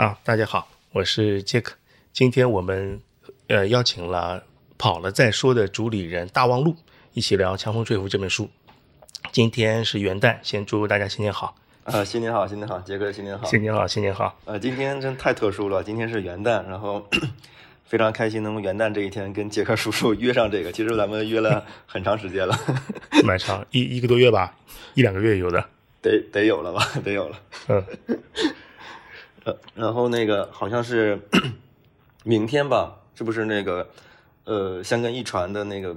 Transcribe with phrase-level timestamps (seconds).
[0.00, 1.74] 啊，大家好，我是杰克。
[2.10, 2.98] 今天我们
[3.48, 4.42] 呃邀请了
[4.78, 6.74] 跑了再说的主理人大望路，
[7.12, 8.48] 一起聊《强风吹拂》这本书。
[9.30, 11.54] 今天是元旦，先祝大家新年好。
[11.84, 14.40] 啊，新年好，新年好，杰哥新年好，新年好，新年好。
[14.46, 17.06] 呃，今天真太特殊了，今天是元旦，然后
[17.84, 20.72] 非常开心能元旦这一天跟杰克叔叔约上这个。
[20.72, 22.58] 其实咱们约了很长时间了，
[23.22, 24.56] 蛮长，一一个多月吧，
[24.94, 25.62] 一两个月有的，
[26.00, 27.38] 得得有了吧，得有了。
[27.68, 27.84] 嗯。
[29.50, 31.18] 呃，然后那个好像是
[32.24, 33.88] 明天吧，是不是那个
[34.44, 35.96] 呃，香根一传的那个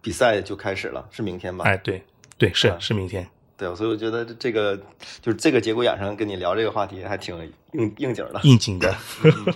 [0.00, 1.06] 比赛就开始了？
[1.10, 1.64] 是明天吧？
[1.64, 2.02] 哎，对
[2.38, 3.26] 对，是是明天。
[3.56, 4.74] 对，所以我觉得这个
[5.20, 7.36] 就是这个节骨眼上跟你聊这个话题还挺
[7.72, 8.40] 应应景的。
[8.42, 8.96] 应景的。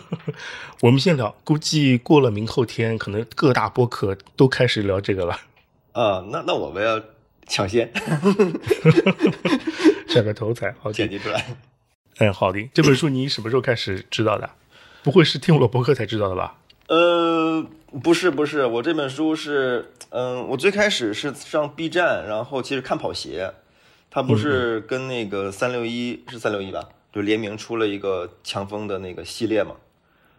[0.83, 5.41] 我们先聊，估计过了明后天，可能各大播客都开始聊这个了。
[5.93, 7.01] 啊，那那我们要
[7.47, 7.91] 抢先，
[10.09, 11.47] 占个头彩，好剪辑出来。
[12.19, 12.69] 嗯，好的。
[12.73, 14.51] 这本书你什么时候开始知道的？
[15.03, 16.57] 不会是听我博客才知道的吧？
[16.89, 17.65] 呃，
[18.03, 18.67] 不是，不是。
[18.67, 23.53] 我这本书是，嗯，我最开始是上 B 站，然后其实看跑鞋，
[24.11, 29.73] 他不是跟那个三六一是三六一吧，就联名出了一个强风的那个系列嘛。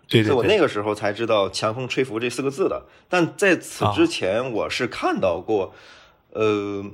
[0.07, 0.31] 对对。
[0.33, 5.73] 我那个时候才知道“强风吹拂”这四个字的，但在此之前我是看到过，
[6.31, 6.85] 呃，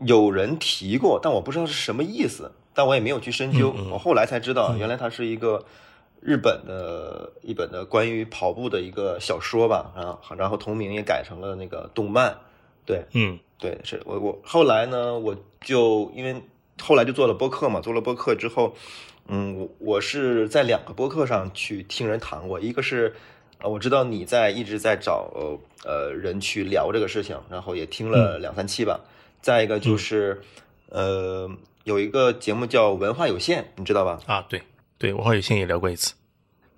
[0.00, 2.52] 有人提过，但我不知道是什么意思。
[2.74, 5.64] 但我也没有去深究，我后来才知道，原来它是一个
[6.20, 12.36] 日本的一本的关于跑步的一个小说吧，啊，然后同名也改成了那个动漫，
[12.84, 16.34] 对，嗯，对，是我我后来呢，我就因为
[16.82, 18.74] 后来就做了播客嘛，做了播客之后，
[19.28, 23.14] 嗯，我我是在两个播客上去听人谈过，一个是，
[23.60, 25.30] 啊，我知道你在一直在找
[25.84, 28.98] 呃人去聊这个事情，然后也听了两三期吧，
[29.40, 30.42] 再一个就是，
[30.88, 31.48] 呃。
[31.84, 34.18] 有一个节目叫《文化有限》，你知道吧？
[34.26, 34.62] 啊，对
[34.98, 36.14] 对，《文化有限》也聊过一次，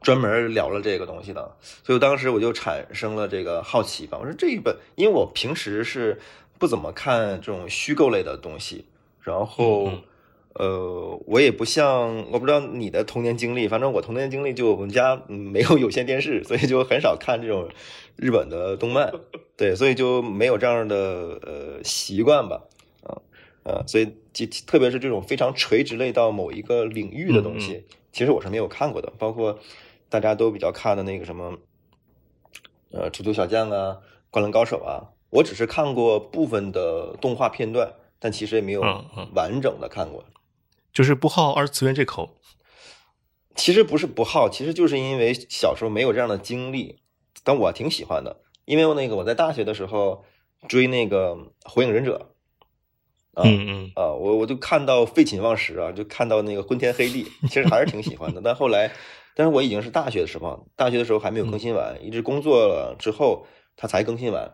[0.03, 1.57] 专门聊了这个东西的。
[1.85, 4.19] 所以当时我就产生了这个好奇吧。
[4.21, 6.21] 我说这一本，因为我平时是
[6.59, 8.87] 不怎么看这种虚构类的东西，
[9.21, 9.91] 然后
[10.55, 17.69] 呃，我也不像，我不知道你的童年经历，反正我童年经历就我们家没有有线电视，所以就很少看这种
[18.17, 19.13] 日本的动漫，
[19.57, 20.97] 对，所以就没有这样的
[21.43, 22.63] 呃习惯吧。
[23.69, 29.13] 呃，所以特特别是这种非常垂直类到某一个领域的东西，其实我是没有看过的。
[29.19, 29.59] 包括
[30.09, 31.59] 大家都比较看的那个什么，
[32.93, 33.97] 呃，足球小将啊，
[34.31, 38.83] 灌篮高手啊，我只是看过部分的动画片段，但其实也没有
[39.35, 40.25] 完整的看过。
[40.93, 42.37] 就是不好二次元这口。
[43.57, 47.01] 其实不是不好，其实就是因为小时候没有这样的经历，
[47.43, 50.25] 但我挺喜欢的，因为那个我在大学的时候
[50.69, 51.35] 追那个
[51.65, 52.29] 《火影忍者》。
[53.45, 58.41] 嗯嗯啊，我我就看到废寝忘食啊，就看到那个昏天黑地，其实还是挺喜欢的。
[58.43, 58.91] 但后来，
[59.35, 63.47] 但是我已经是大学的时候，大学的时候还没有更新完，一直工作了之后，
[63.77, 64.51] 它才更新完。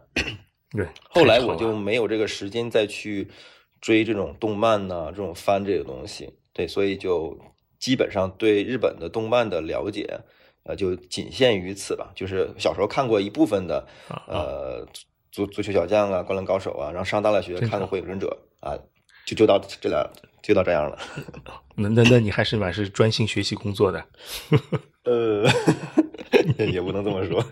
[0.71, 3.29] 对， 后来我就没有这个时间再去
[3.81, 6.33] 追这种动漫呐，这种番这个东西。
[6.53, 7.39] 对，所以就
[7.79, 10.21] 基本上对日本的动漫的了解，
[10.65, 12.11] 呃，就仅限于此吧。
[12.15, 13.87] 就是小时候看过一部分的，
[14.27, 14.87] 呃，
[15.33, 18.39] 足足球小将啊，灌篮高手啊，然后上大学看过火影忍者。
[18.61, 18.79] 啊，
[19.27, 20.09] 就就到这俩，
[20.41, 20.97] 就到这样了。
[21.75, 24.07] 那那那你还是蛮是专心学习工作的。
[25.03, 25.45] 呃，
[26.71, 27.45] 也不能这么说，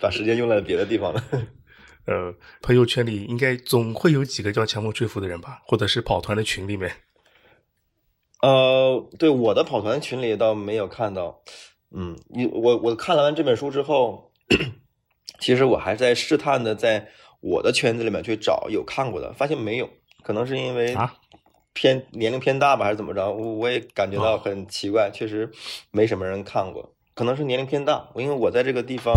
[0.00, 1.22] 把时间用在别的地方了。
[2.06, 6.90] 呃，朋友圈里应该总会有几个叫强迫吹拂的人吧，或者是跑团的群里面。
[8.40, 11.42] 呃，对，我的跑团群里倒没有看到。
[11.90, 14.32] 嗯，你我我看了完这本书之后，
[15.40, 17.08] 其实我还在试探的在
[17.44, 19.90] 我的圈子里面去找有看过的，发现没有。
[20.22, 20.96] 可能是因为
[21.74, 23.30] 偏年龄偏大吧，还是怎么着？
[23.30, 25.50] 我我也感觉到很奇怪，确实
[25.90, 26.94] 没什么人看过。
[27.12, 29.14] 可能是年龄偏大，因为我在这个地方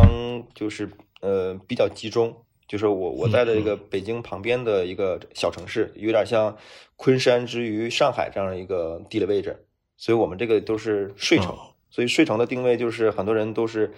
[0.53, 2.35] 就是呃比较集中，
[2.67, 6.57] 就是我我在的一个北京旁边的一个小城市，有点像
[6.97, 9.65] 昆山之于上海这样的一个地理位置，
[9.95, 11.55] 所以我们这个都是睡城，
[11.89, 13.93] 所以睡城的定位就是很多人都是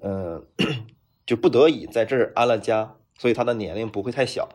[0.00, 0.46] 嗯
[1.26, 4.48] 就不得已在这儿安了家，所以他的年龄不会太小。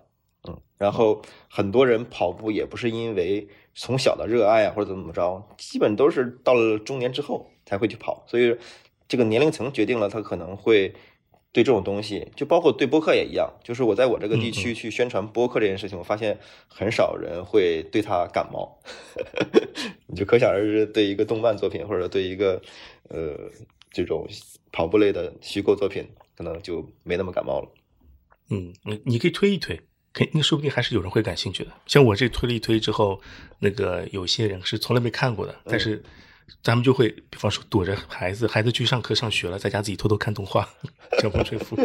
[0.48, 8.24] 嗯，然后很多人跑步也不是因为从小的热爱啊，或者怎么怎么着，基本都是到了中年之后才会去跑。
[8.28, 8.56] 所以
[9.08, 10.94] 这个年龄层决定了他可能会
[11.52, 13.52] 对这种东西，就包括对播客也一样。
[13.64, 16.38] 就是我在我这个地区去宣传播客这件事情，我发现
[16.68, 18.80] 很少人会对他感冒。
[20.06, 22.62] 你 就可想而知，对一个动漫作品或者对一个
[23.10, 23.50] 呃
[23.92, 24.28] 这种
[24.72, 26.08] 跑步类的虚构作品，
[26.38, 27.68] 可能就没那么感冒了。
[28.50, 29.80] 嗯，你你可以推一推。
[30.14, 31.72] 肯定说不定还是有人会感兴趣的。
[31.86, 33.22] 像我这推了一推之后，
[33.60, 36.02] 那个有些人是从来没看过的，但是
[36.64, 40.68] 咱们就会，比方说躲着孩子，孩子去上课上学了，在家自己偷偷看动画，
[41.22, 41.78] 乘风吹拂。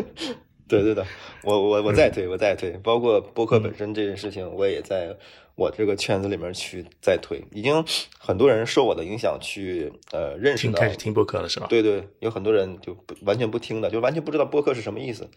[0.69, 1.07] 对对的，
[1.43, 5.15] 我我我在推，我在推，包括播客本身这件事情，我也在
[5.55, 7.43] 我这个圈子里面去在推。
[7.53, 7.85] 已经
[8.19, 11.67] 很多人受我的影响去呃认识到，开始听播客了是吧？
[11.69, 15.29] 对对，有很多人就不完全不听的，就完全不知道播客是什么意思。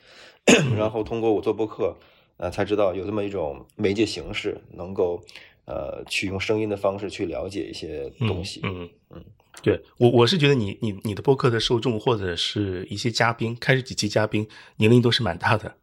[0.77, 1.97] 然后通过我做播客，
[2.37, 5.21] 呃，才知道有这么一种媒介形式，能够
[5.65, 8.61] 呃去用声音的方式去了解一些东西。
[8.63, 9.25] 嗯嗯。
[9.61, 14.47] 对我，我是觉得你你你的播客的受众或者是一些嘉宾，开始几期嘉宾
[14.77, 15.75] 年龄都是蛮大的，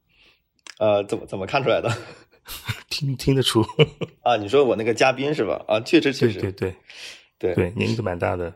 [0.78, 1.90] 呃，怎么怎么看出来的？
[2.90, 3.64] 听 听得出
[4.22, 4.36] 啊？
[4.36, 5.64] 你说我那个嘉宾是吧？
[5.68, 6.74] 啊，确实确实，对对
[7.38, 8.52] 对对，年龄都蛮大的，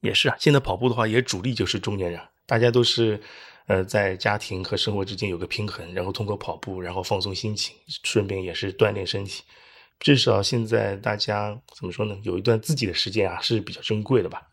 [0.00, 0.36] 也是啊。
[0.38, 3.20] 现在跑步的话，也主力就是中年人，大家都是
[3.66, 7.74] 呃在家庭和生活之间有个平衡，然后通过跑步，然后放松心情，
[8.04, 9.42] 顺便也是锻炼身体。
[10.00, 12.16] 至少现在大家怎么说呢？
[12.22, 14.48] 有一段自己的时间啊，是比较珍贵的吧？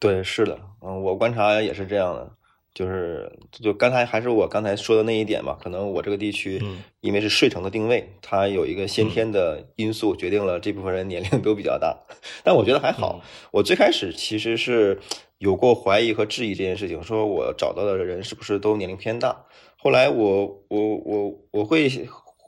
[0.00, 2.32] 对，是的，嗯，我观察也是这样的，
[2.72, 5.58] 就是就刚才还是我刚才说的那一点吧。
[5.62, 6.62] 可能我这个地区，
[7.00, 11.94] 因为是睡城的定位，它有一个先天的因素决定了这部分人年龄都比较大。
[12.42, 13.22] 但我觉得还好。
[13.52, 14.98] 我最开始其实是
[15.36, 19.44] 有过怀疑和质疑这件事情，说我找到的人是不是都年龄偏大？
[19.76, 21.86] 后来我我我我会。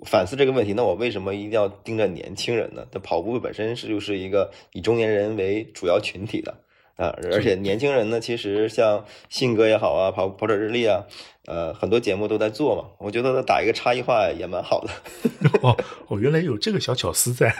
[0.05, 2.87] 反思这个问题，那我为什么一定要盯着年轻人呢？
[2.93, 6.53] 那跑步本身是就是一个以中年人为主要群体的
[6.97, 11.05] 啊，而且年轻人呢，其实像信哥也好啊，跑跑者日历啊，
[11.47, 12.91] 呃，很多节目都在做嘛。
[12.99, 14.91] 我觉得打一个差异化也蛮好的。
[15.63, 15.77] 哦，
[16.09, 17.55] 哦，原来有这个小巧思在，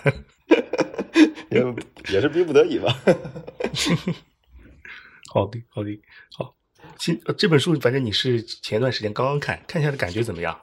[1.51, 1.65] 也
[2.13, 2.95] 也是逼不得已吧。
[5.33, 5.91] 好的，好的，
[6.37, 6.55] 好。
[6.99, 10.59] 新这本书，反正你是前段时间刚刚看，看下来感觉怎么样？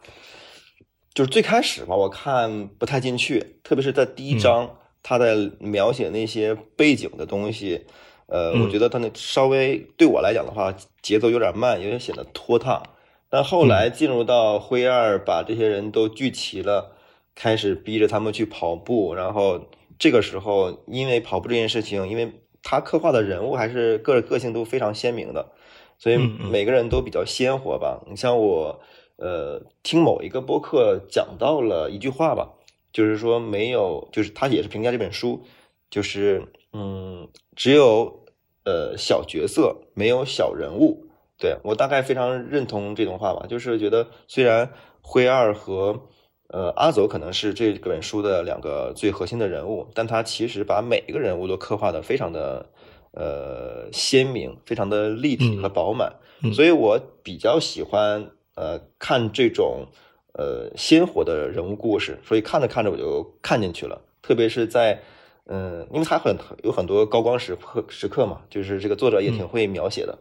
[1.13, 7.85] 就是最开始吧，我看不太进去，特别是在第一章，他在描写那些背景的东西，
[8.25, 12.81] 呃，我觉得他那稍微对我来讲的话，节奏有点慢，有点显得拖沓。
[13.29, 16.95] 但后来进入到灰二，把这些人都聚齐了，
[17.35, 19.67] 开始逼着他们去跑步，然后
[19.99, 22.31] 这个时候，因为跑步这件事情，因为
[22.63, 25.51] 他刻画的人物还是个个性都非常鲜明的，
[25.99, 28.01] 所以每个人都比较鲜活吧。
[28.09, 28.81] 你像我。
[29.17, 32.53] 呃，听某一个播客讲到了一句话吧，
[32.91, 35.43] 就是说没有，就是他也是评价这本书，
[35.89, 38.25] 就是嗯，只有
[38.65, 41.05] 呃小角色，没有小人物。
[41.37, 46.07] 对我大概非常认同这种话吧，就是觉得虽然灰二和
[46.47, 52.71] 呃阿走可能是这本书的两个最核心的人物，但他其实把每一个人物都刻画的非常的
[53.11, 56.15] 呃鲜明，非常的立体和饱满，
[56.53, 58.31] 所以我比较喜欢。
[58.55, 59.87] 呃，看这种
[60.33, 63.99] 呃鲜活的人物故事，所以看着看着我就看进去了。
[64.21, 65.01] 特别是在
[65.45, 70.17] 嗯，因为他很有很多高光时刻时刻嘛，就是这个作者也挺会描写的，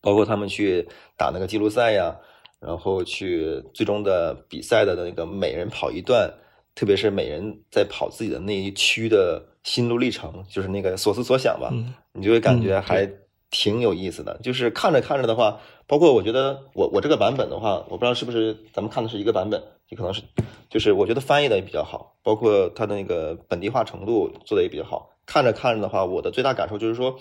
[0.00, 2.16] 包括他们去打那个记录赛呀，
[2.60, 6.32] 然后去最终的比赛的那个每人跑一段，
[6.74, 11.70] 特别是每人在跑自己的那一区的心路历程，就是那个所思所想吧，
[12.12, 13.10] 你就会感觉还。
[13.52, 20.22] 挺有意思的，就是看着看着的话，包括我觉得我我这个版本的话，我不知道是不是咱们看的是一个版本，也可能是，
[20.70, 25.10] 就是我觉得翻译的也比较好，包括它的那个本地化程度做的也比较好。
[25.26, 27.16] 看着看着的话，我的最大感受就是说，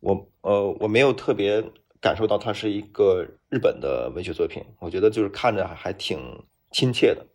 [0.00, 1.64] 我呃我没有特别
[1.98, 7.26] 感受到它是一个日本的文学作品，我觉得就是看着还还挺亲切的，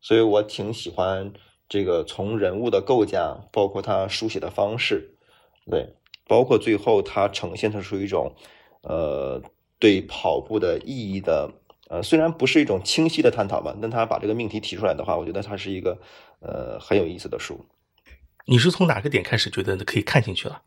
[0.00, 1.32] 所以我挺喜欢
[1.68, 5.16] 这个从人物的构架，包括他书写的方式，
[5.68, 5.94] 对。
[6.28, 8.32] 包括最后，它呈现的出一种，
[8.82, 9.42] 呃，
[9.80, 11.50] 对跑步的意义的，
[11.88, 15.98] 呃，虽然不是一种清晰的探讨吧，但他把这个命题提出来的话，我觉得它是一个，
[16.40, 17.64] 呃，很有意思的书。
[18.46, 20.60] 你是从哪个点开始觉得可以看进去了？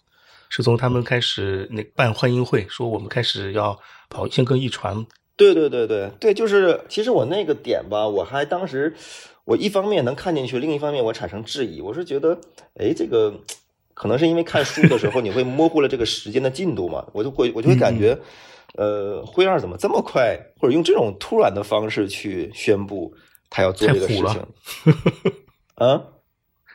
[0.49, 5.05] 是从他们开始那办欢迎会，说我们开始要跑先跟一传？
[5.37, 8.93] 对对对对对，就是其实我那个点吧，我还当时
[9.45, 12.39] 我一方面能看进去，另一方面我产生质疑，我是觉得，
[12.75, 13.39] 哎，这个。
[14.01, 17.05] 可能是因为看书的时候 你会模糊了这个时间的进度嘛？
[17.13, 18.17] 我就会我就会感觉，
[18.73, 23.13] 呃，灰二怎么这么快，或者用这种突然的方式去宣布
[23.47, 24.43] 他要做这个事情？
[25.77, 26.01] 啊，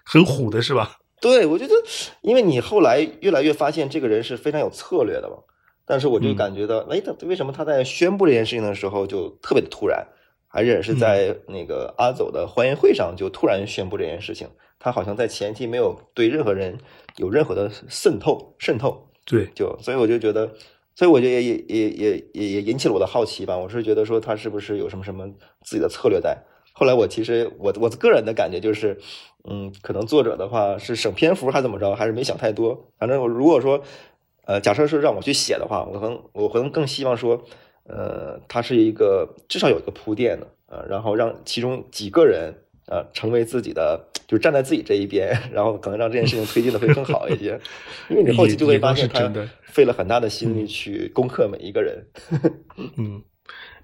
[0.05, 0.99] 很虎的是吧？
[1.21, 1.75] 对，我觉得，
[2.23, 5.39] 因为你后来越来越发现这个人是非常有策略的嘛。
[5.85, 10.07] 但是我就感觉到，哎，他为什么他在宣布这件事情的时候就特别的突然，
[10.51, 14.49] 而且是在那个阿走的欢迎会上就突然宣布这件事情？
[14.79, 16.79] 他好像在前期没有对任何人。
[17.17, 20.53] 有任何的渗透，渗透，对，就所以我就觉得，
[20.95, 23.57] 所以我就也也也也也也引起了我的好奇吧。
[23.57, 25.27] 我是觉得说他是不是有什么什么
[25.63, 26.37] 自己的策略在？
[26.73, 28.99] 后来我其实我我个人的感觉就是，
[29.49, 32.93] 嗯，可能作者的话是省篇幅还怎么着，还是没想太多。
[32.99, 33.83] 反正我如果说，
[34.45, 37.43] 呃，假设是让我去写的话，我可能我可能更希望说，
[37.85, 42.55] 呃，他是一个至少有一个铺垫的，呃，然后让其中几个人。
[42.89, 47.59] 呃，成为自己的，就是站在自己这一边，然后可能让这件事情推进的会更好一些，
[48.09, 49.29] 因为你后期就会发现他
[49.65, 52.07] 费了很大的心力去攻克每一个人。
[52.97, 53.23] 嗯，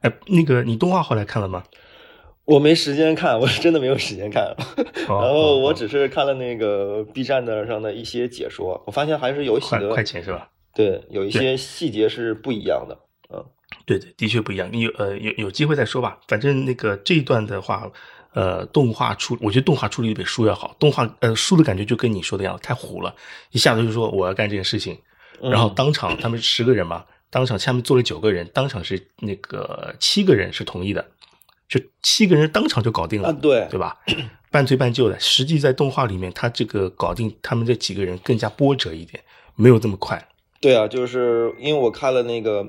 [0.03, 1.65] 哎，那个你动画后来看了吗？
[2.47, 4.55] 我没时间看，我是真的没有时间看。
[5.09, 10.49] 哦、 然后我只是看了那个 B 站的上的一些解说，我发现还是有许多快钱是吧？
[10.75, 12.97] 对，有一些细节是不一样的。
[13.35, 13.45] 嗯，
[13.85, 14.69] 对对，的确不一样。
[14.73, 16.21] 你有呃有有机会再说吧。
[16.29, 17.91] 反正那个这一段的话。
[18.35, 20.75] 呃，动画处，我觉得动画处理比书要好。
[20.79, 23.15] 动画，呃，书的感觉就跟你说的一样，太糊了，
[23.51, 24.99] 一下子就说我要干这件事情，
[25.41, 31.07] 然后当场他们十个人嘛，当场下面坐了九个人，当场是那个七个人是同意的，
[31.69, 33.99] 就七个人当场就搞定了，啊、对对吧？
[34.51, 35.21] 半推半就的。
[35.21, 39.23] 实际在动画里面，他这个搞定他们这几个人更加波折一点，
[39.57, 40.27] 没有这么快。
[40.59, 42.67] 对啊，就是因为我看了那个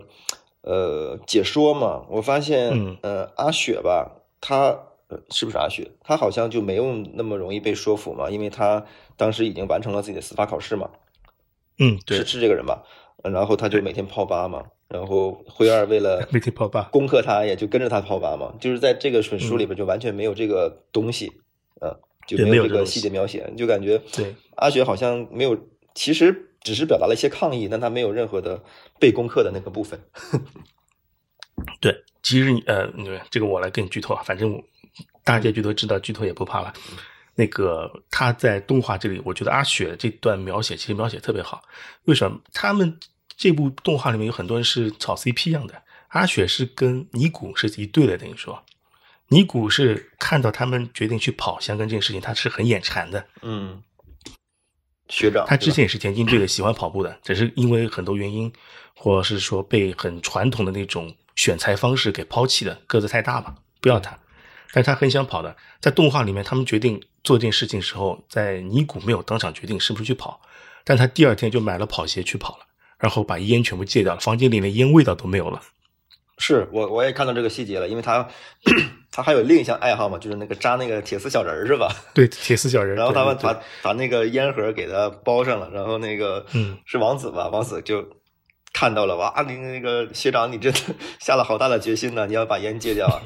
[0.60, 4.78] 呃解说嘛，我发现，嗯、呃，阿雪吧，她。
[5.30, 5.92] 是不是阿雪？
[6.02, 8.86] 他好像就没有那么容易被说服嘛，因为他
[9.18, 10.90] 当时已经完成了自己的司法考试嘛。
[11.80, 12.84] 嗯，对，是是这个人吧？
[13.24, 18.54] 然后他就每天泡吧嘛，然后灰二为了 每天泡吧攻克他，也就跟着他泡吧嘛。
[18.60, 21.32] 就是在这个本书里边就完全没有这个东西，
[21.82, 25.58] 嗯、呃，就没有这个细节描写，就感觉对阿雪好像没有，
[25.96, 28.62] 其实只是表达了一些抗议，但他没有任何的
[29.00, 30.00] 被攻克的那个部分。
[31.82, 32.88] 对，其实你呃，
[33.32, 34.62] 这个我来跟你剧透啊，反正我。
[35.24, 36.74] 大结局都知道，剧透也不怕了。
[37.36, 41.64] 那个他在动画这里，我觉得阿雪这段描写其实描写特别好。
[42.04, 42.40] 为什么？
[42.54, 43.00] 他们
[43.36, 48.64] 这部动画里面有很多人是炒 CP 一样的，阿雪是跟尼古是一对的，等于说，
[49.30, 53.26] 尼古是看到他们决定去跑香根这件事情，他是很眼馋的。
[53.42, 53.82] 嗯，
[55.10, 58.54] 学长，他之前也是田径队的，喜欢跑步的，只是因为很多原因，
[58.96, 64.20] 或者是说被很传统的那种选材方式给抛弃的，个子太大嘛，不要他。
[64.76, 70.42] 但他很想跑的，在动画里面，他们决定做这件事情的时候，在尼古没有当场决定是不是去跑，
[70.84, 72.66] 但他第二天就买了跑鞋去跑了，
[72.98, 75.62] 然后把烟全部戒掉了，房间里连烟味道都没有了。
[76.40, 78.28] 是我我也看到这个细节了，因为他
[79.12, 81.96] 他还有另一项爱好嘛，就是那个扎那个铁丝小人儿是吧？
[82.16, 82.96] 对，铁丝小人。
[82.96, 88.04] 然后他们把把那个烟盒给他包上了，然后那个嗯是王子吧，王子就。
[88.74, 89.46] 看到了哇！
[89.48, 90.80] 你那个学长，你真的
[91.22, 92.26] 下了好大的决心呢！
[92.26, 93.22] 你要把烟戒掉啊！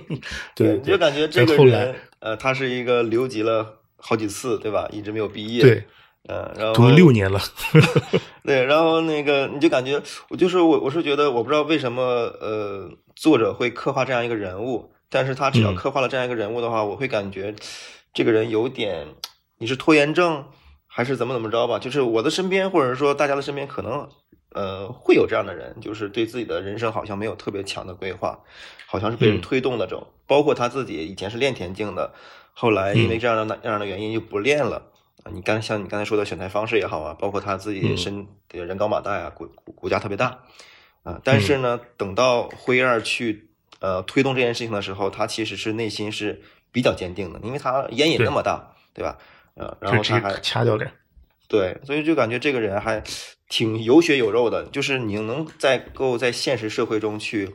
[0.56, 4.88] 对，你就感觉这个人，呃，他是一个留级了好几次，对吧？
[4.90, 5.84] 一直没有毕业，对，
[6.28, 7.38] 呃，然后读了六年了，
[8.42, 10.00] 对，然后那个你就感觉，
[10.30, 17.54] 我就是我，我是觉得，我不知道为什么，呃，作者会刻画这样一个人物，但是他只要刻画了这样一个人物的话，嗯、我会感觉
[18.14, 19.06] 这个人有点，
[19.58, 20.46] 你是拖延症
[20.86, 21.78] 还是怎么怎么着吧？
[21.78, 24.08] 就是我的身边，或者说大家的身边，可能。
[24.56, 28.40] 呃，会有这样的人，就是对自己的人生好像没有特别强的规划，
[28.86, 30.02] 好像是被人推动的这种。
[30.06, 32.14] 嗯、包括他自己以前是练田径的，
[32.54, 34.90] 后来因为这样的那、嗯、样的原因就不练了。
[35.24, 40.38] 啊，你刚像你刚才说的选材方式也好啊，包括他自己身人高马大呀，骨骨架特别大
[41.02, 41.20] 啊。
[41.22, 46.40] 但是呢，等到辉二去呃推动这件事情的时候，他其实是内心是
[46.72, 49.18] 比较坚定的，因为他烟瘾那么大，对吧？
[49.54, 50.86] 呃，然后他还掐掉了。
[51.48, 53.02] 对，所以就感觉这个人还
[53.48, 57.48] 挺有血有肉的，就是你能在够在现实社会中去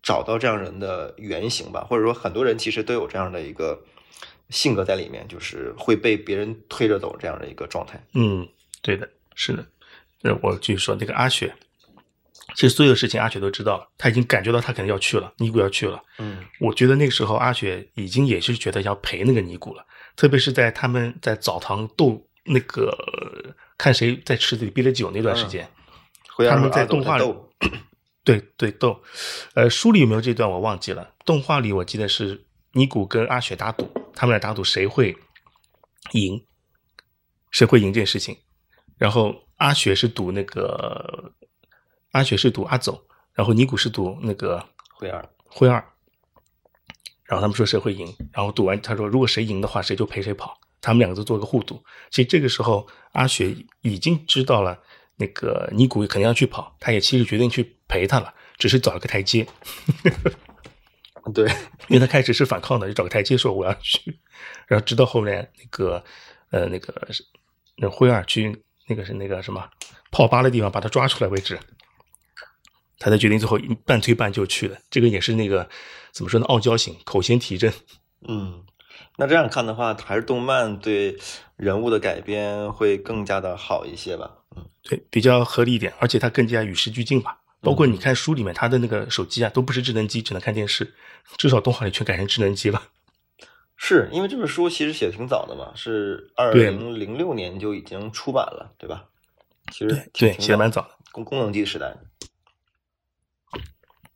[0.00, 3.82] 找到这样人的原型吧，或者说很多人其实都有这样的一个
[4.50, 8.00] 性格在里面，就是会被别人推着走这样的一个状态。
[8.14, 8.48] 嗯，
[8.80, 9.66] 对的，是的。
[10.20, 11.52] 那我继续说那个阿雪，
[12.54, 16.00] 其实所有的事情阿雪都知道了，他已经感觉到他肯定要去了，尼古要去了。
[16.18, 19.84] 嗯，我觉得那个时候阿雪已经也是觉得要陪那个尼古了，
[20.14, 22.24] 特别是在他们在澡堂斗。
[22.44, 22.96] 那个
[23.78, 25.68] 看谁在池子里憋了酒那段时间，
[26.38, 27.34] 嗯、他们在动画里，
[28.24, 29.02] 对对斗，
[29.54, 31.14] 呃，书里有没有这段我忘记了。
[31.24, 35.16] 动画里我记得是尼古跟阿雪打赌，他们俩打赌谁会
[36.12, 36.44] 赢，
[37.50, 38.36] 谁会赢这件事情。
[38.96, 41.32] 然后阿雪是赌那个，
[42.12, 45.84] 阿雪是赌阿走，然后尼古是赌那个灰二，灰二。
[47.24, 50.60] 然后他们说谁会赢，然后赌完他说如果谁赢的话，谁就陪谁跑。
[50.82, 54.78] 他们两个都做个互赌，其实这个时候阿雪已经知道了
[55.16, 59.46] 那个尼古肯定要去跑，他也其实决定去陪他了，只是找了个台阶。
[61.32, 61.48] 对，
[61.88, 64.18] 因为他开始是反抗的，就找个台阶说我要去，
[64.66, 66.02] 然后直到后面那个
[66.50, 66.92] 呃那个
[67.76, 69.64] 那辉二去那个是那个什么
[70.10, 71.56] 泡吧的地方把他抓出来为止，
[72.98, 74.76] 他才决定最后半推半就去了。
[74.90, 75.70] 这个也是那个
[76.10, 76.46] 怎么说呢？
[76.46, 77.72] 傲娇型，口先提正。
[78.26, 78.64] 嗯，
[79.16, 81.18] 那这样看的话，还是动漫对
[81.56, 84.38] 人物的改编会更加的好一些吧？
[84.56, 87.38] 嗯，对，比较合理一点，而且它更加与时俱进吧。
[87.60, 90.94] 包括你看书里面，它的那个手机啊，都不是智能机，只能看电视，
[91.36, 92.82] 至少动画里全改成智能机了。
[93.76, 99.04] 是因为这本书其实写的挺早的嘛，是二零零六年就已经出版了，对吧？
[99.70, 101.94] 其实对写的蛮早的，功功能机时代。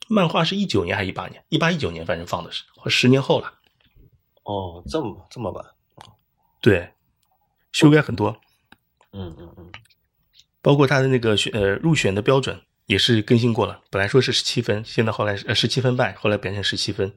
[0.08, 1.44] 漫画是一九年还是一八年？
[1.48, 3.52] 一八一九年，反正放的是，十年后了。
[4.46, 5.64] 哦，这么这么晚？
[6.60, 6.90] 对，
[7.72, 8.36] 修改很多。
[9.12, 9.70] 嗯嗯嗯，
[10.62, 17.12] 包括他的那个选呃入选的标准也是更新过了，本来说是十七分，现在后来呃十七分半，后来变成十七分。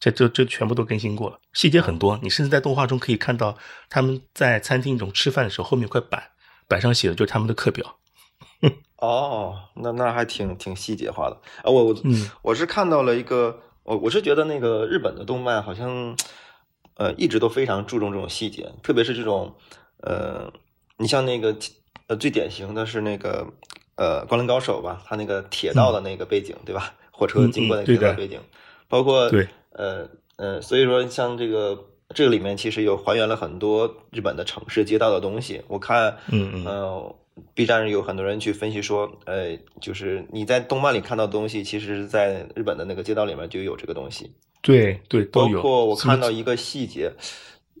[0.00, 2.18] 这这这全部都更新过了，细节很多。
[2.22, 3.56] 你甚至在动画中可以看到
[3.88, 6.22] 他们在餐厅中吃饭的时候，后面一块板
[6.66, 7.98] 板上写的就是他们的课表。
[8.96, 11.70] 哦，那那还挺挺细节化的啊！
[11.70, 11.96] 我我
[12.42, 16.16] 我是看到了一个，我我是觉得那个日本的动漫好像
[16.96, 19.54] 呃一直都非常注重这种细节，特别是这种
[19.98, 20.52] 呃，
[20.98, 21.56] 你像那个
[22.08, 23.46] 呃最典型的是那个
[23.96, 26.94] 呃《灌篮高手》吧，他那个铁道的那个背景对吧？
[27.10, 28.40] 火车经过那个铁道背景，
[28.88, 29.46] 包括对。
[29.76, 31.76] 呃呃，所以说像这个
[32.14, 35.62] 这个里面其实有还原了很多日本的城市街道的东西。
[35.66, 37.14] 我看，嗯嗯
[37.54, 44.34] ，B 站有很多人去分析说，呃，就是你在动漫里看到的东西，其实是在日本的那个街道里面就有这个东西。
[44.62, 47.12] 对对，包括我看到一个细节，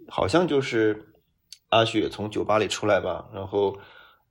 [0.08, 1.06] 好像就是
[1.70, 3.76] 阿雪从酒吧里出来吧，然后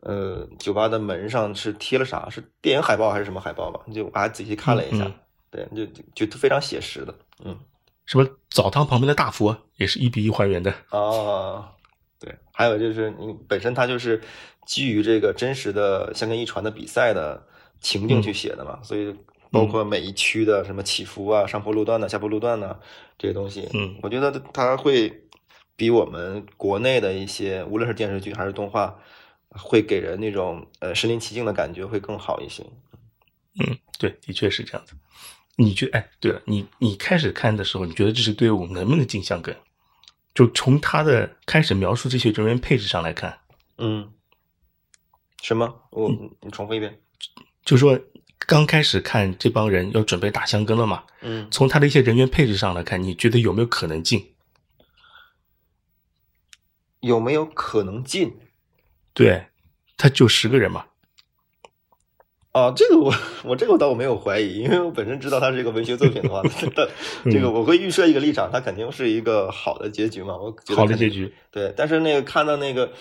[0.01, 2.29] 呃，酒吧的门上是贴了啥？
[2.29, 3.81] 是电影海报还是什么海报吧？
[3.93, 5.11] 就我还仔细看了一下。
[5.49, 5.67] 对，
[6.15, 7.13] 就就非常写实的，
[7.45, 7.55] 嗯，
[8.07, 11.63] 什么澡堂旁边的大佛也是一比一还原的哦。
[12.23, 14.21] 对，还有就是你本身它就是
[14.65, 17.45] 基于这个真实的香根一传的比赛的
[17.81, 19.13] 情境去写的嘛，所以
[19.51, 22.79] 包括每一区的什么起伏啊、上坡路段呢、下坡路段呢
[23.17, 25.21] 这些东西，嗯，我觉得它会
[25.75, 28.97] 比我们国内的一些无论是电视剧还是动画，
[29.49, 32.63] 会给人那种呃身临其境的感觉会更好一些。
[33.59, 34.93] 嗯，对，的确是这样子。
[35.57, 39.55] 你觉哎，对了，你你开始看的时候，你觉得这支队伍能不能进香根？
[40.33, 43.39] 就从他的开始描述这些人员配置上来看，
[43.77, 44.11] 嗯，
[45.41, 45.87] 什么？
[45.91, 46.09] 我
[46.41, 46.99] 你重复一遍，
[47.63, 47.99] 就说
[48.39, 51.03] 刚开始看这帮人要准备打香根了嘛？
[51.21, 54.33] 嗯，从他的一些人员配置上来看，你觉得有没有可能进？
[57.01, 58.39] 有没有可能进？
[59.13, 59.47] 对，
[59.97, 60.87] 他就十个人嘛。
[62.53, 63.11] 啊，这个我
[63.43, 66.39] 我这个我倒我没有怀疑，因为我本身知道它是一个文学作品的话，
[66.75, 66.87] 但
[67.31, 70.37] 这个我会预设一个立场，它肯定是一个好的结局嘛。
[70.37, 71.73] 我好的结局，对。
[71.75, 72.91] 但是那个看到那个，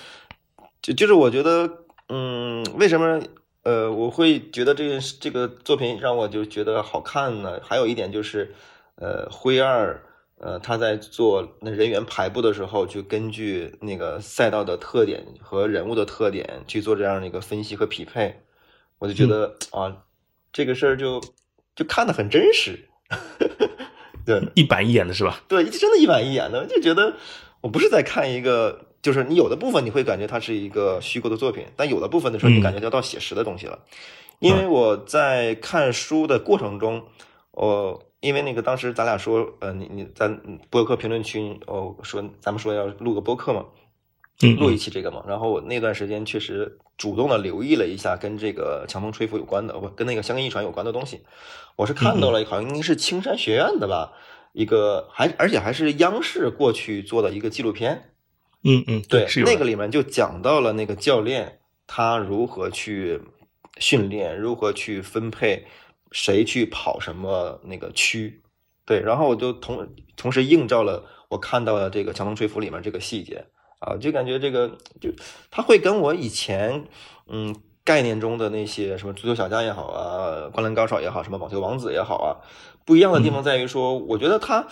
[0.81, 1.71] 就就是我觉得，
[2.09, 3.21] 嗯，为什么
[3.63, 7.61] 呃我会觉得这个这个作品让我就觉得好看呢？
[7.63, 8.55] 还有一点就是，
[8.95, 10.03] 呃，灰二
[10.39, 18.41] 呃他在做那人员排布的时候，就根据那个赛道的特点和人物的特点去做这样的一个分析和匹配。
[19.03, 19.97] 我就觉得啊，
[20.53, 21.21] 这个事儿就
[21.75, 22.89] 就看的很真实，
[24.25, 25.43] 对，一板一眼的是吧？
[25.49, 27.17] 对，真的，一板一眼的，就觉得
[27.63, 33.81] 我不是在看一个，就是你有的部分你会感觉它是一个虚构的作品，但有的部分的时候你感觉要到写实的东西了。
[34.39, 37.03] 因为我在看书的过程中，
[37.51, 40.29] 我因为那个当时咱俩说，呃，你你在
[40.71, 43.65] 播客评论区，哦，说咱们说要录个播客嘛。
[44.59, 51.21] 录一期这个嘛，然后我那段时间确实主动的留意了一下跟这个强风吹拂有关的，不跟那个香根一传有关的东西，
[51.77, 54.13] 我是看到了，好像应该是青山学院的吧，
[54.53, 58.11] 一个还而且还是央视过去做的一个纪录片，
[58.65, 63.21] 嗯嗯，对，那个里面就讲到了那个教练他如何去
[63.79, 65.65] 训练，如何去分配
[66.11, 68.43] 谁去跑什么那个区，
[68.85, 73.47] 对，然后我就同同时映照了我看到的这个强风吹拂里面这个细节。
[73.83, 74.69] 啊，就感觉这个
[75.01, 75.11] 就
[75.51, 76.85] 他会跟我以前
[77.27, 82.31] 嗯概念中的那些什么足球小将也好啊，灌篮高手也好，什么网球王子也好啊，
[82.85, 84.67] 不一样的地方在于说，我觉得他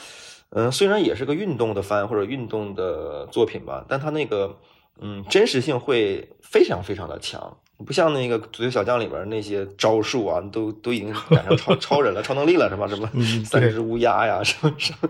[0.50, 4.56] 嗯虽然也是个运动的番或者运动的作品吧，但他那个
[5.00, 13.08] 嗯真实性会非常非常的强，不像那个足球小将里边那些招数啊，都都已经赶上超超人了，超能力了，什么什么
[13.44, 15.08] 三只乌鸦呀，什么什么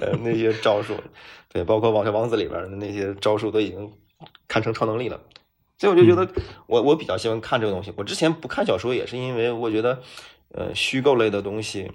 [0.00, 0.94] 呃那些招数。
[1.48, 3.92] 对，包括《网球王子》里边的那些招数都已经
[4.48, 5.20] 堪称超能力了，
[5.76, 6.26] 所以我就觉得
[6.66, 7.92] 我我比较喜欢看这个东西。
[7.94, 10.00] 我之前不看小说也是因为我觉得，
[10.52, 11.92] 呃，虚构类的东西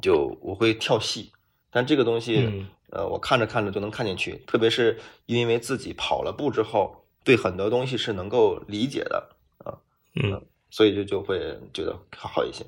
[0.00, 1.32] 就我会跳戏，
[1.70, 9.28] 但这个东西呃我看着看着就能看进去，特别是因为自己跑了步之后，对很多东西是能够理解的
[9.64, 9.78] 啊，
[10.14, 11.38] 嗯，所以就就会
[11.72, 12.64] 觉得好一些，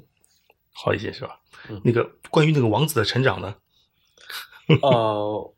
[0.72, 1.40] 好一些是吧？
[1.84, 3.56] 那个关于那个王子的成长呢？
[4.82, 5.54] 呃，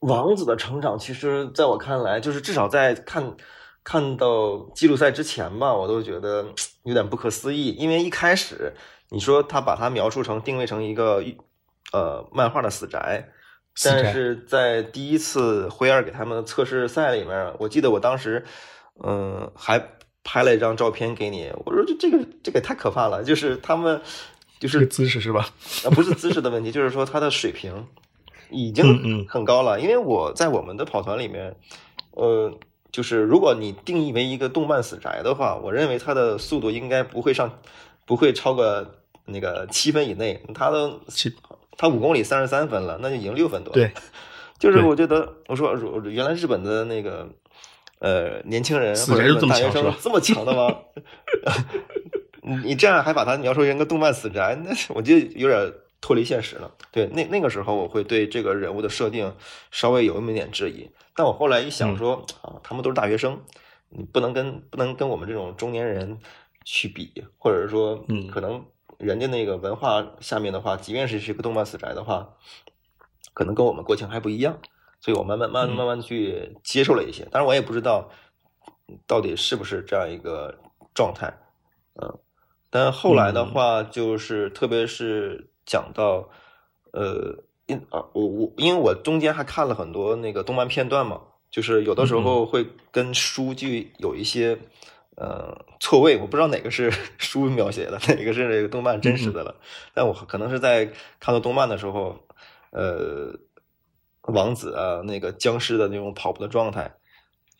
[0.00, 3.36] 王子的成长，其实在我看来，就是至少在看
[3.84, 6.46] 看到记录赛之前吧，我都觉得
[6.84, 7.72] 有点不可思议。
[7.72, 8.72] 因为一开始
[9.10, 11.22] 你说他把他描述成定位成一个
[11.92, 13.28] 呃漫画的死宅，
[13.84, 18.44] 但是在第一次灰二给他们的测试赛里面，我记得我当时
[19.04, 19.82] 嗯还
[20.24, 24.00] 拍了一张照片给你，我说这这个这个太可怕了，就是他们
[24.58, 25.48] 就是姿势是吧？
[25.84, 27.86] 啊，不是姿势的问题，就是说他的水平。
[28.50, 31.54] 已经很高了，因为我在我们的跑团里面，
[32.12, 32.50] 呃，
[32.90, 37.60] 就是如果你定义为一个动漫死宅的话，我认为他的速度应该不会上，
[38.06, 38.86] 不会超过
[39.26, 40.42] 那个七分以内。
[40.54, 41.30] 他的七，
[41.78, 43.72] 他五公里三十三分了，那就已经六分多。
[43.72, 43.90] 对，
[44.60, 47.26] 就是我觉得，我说原来日本的那个
[48.00, 50.76] 呃年轻人或者大学生这么强的吗？
[52.42, 55.72] 你你这样还把他描述成个动漫死宅，那我就有点。
[56.00, 59.34] 脱离现实了，对，那那个时候我会对这个人物的设定
[59.72, 63.42] 稍微有那么一点质疑，但我后来一想说啊，他们都是大学生，
[63.88, 66.20] 你不能跟不能跟我们这种中年人
[66.64, 68.64] 去比，或者是说，嗯，可能
[68.98, 72.36] 人家那个文化下面的话，即便是是一个动漫死宅的话，
[73.32, 74.58] 可能跟我们国情还不一样，
[75.00, 78.10] 所以我慢慢慢慢慢去接受了一些，当然我也不知道
[79.06, 80.58] 到底是不是这样一个
[80.94, 81.32] 状态，
[82.02, 82.18] 嗯，
[82.68, 85.46] 但后来的话就是特别是。
[85.70, 86.30] 讲到，
[86.92, 94.58] 呃，因啊，我我因为我中间还看了很多那个动漫片段嘛，就是有的时候会跟书剧有一些
[95.18, 99.54] 呃错位，我不知道哪个是 书描写的，哪个是这个动漫真实的了。
[99.92, 100.86] 但我可能是在
[101.18, 102.16] 看到动漫的时候，
[102.70, 103.34] 呃，
[104.22, 106.94] 王子啊，那个僵尸的那种跑步的状态，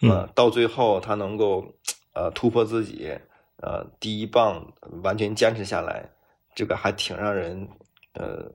[0.03, 1.75] 嗯，到最后他能够
[2.15, 3.19] 呃突破自己，
[3.57, 6.11] 呃，第一棒完全坚持下来，
[6.55, 7.69] 这个还挺让人。
[8.15, 8.51] 呃，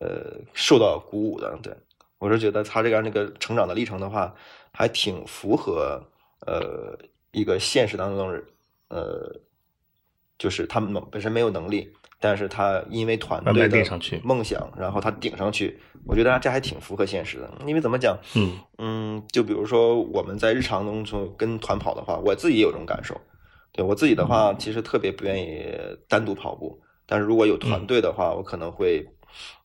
[0.00, 1.72] 呃，受到鼓舞的，对
[2.18, 4.34] 我是觉得他这个那个成长的历程的话，
[4.72, 6.02] 还挺符合
[6.44, 6.98] 呃
[7.32, 8.42] 一个现实当中，
[8.88, 9.40] 呃，
[10.38, 13.84] 就是他们本身没有能力，但是他因为团队的
[14.22, 17.52] 梦想，然后他顶上去，我觉得这还挺符合现实的。
[17.66, 23.20] 因为怎么讲，嗯嗯，就比如说我们在日常当中跟团跑的话，我自己也有这种感受。
[23.72, 25.72] 对我自己的话，其实特别不愿意
[26.08, 26.80] 单独跑步。
[27.06, 29.06] 但是如果有团队的话，我可能会，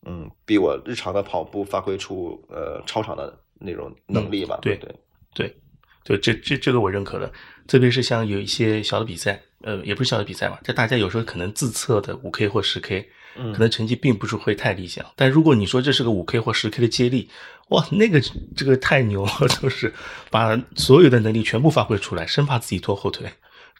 [0.06, 4.58] 嗯，比我日常的跑步发挥出呃超常的那种能力吧。
[4.62, 4.88] 对对
[5.34, 5.56] 对对，
[6.04, 7.32] 这这这个我认可的。
[7.66, 15.02] 特别是像有一些小的比赛，呃，也不是小的比赛嘛，这大家有时候可能自测的五 K 或十 K，可能成绩并不是会太理想。
[15.16, 17.30] 但如果你说这是个五 K 或十 K 的接力，
[17.70, 18.20] 哇，那个
[18.54, 19.90] 这个太牛了， 就是
[20.30, 23.26] 把所有的能力全部发挥出来，生怕自己拖后腿。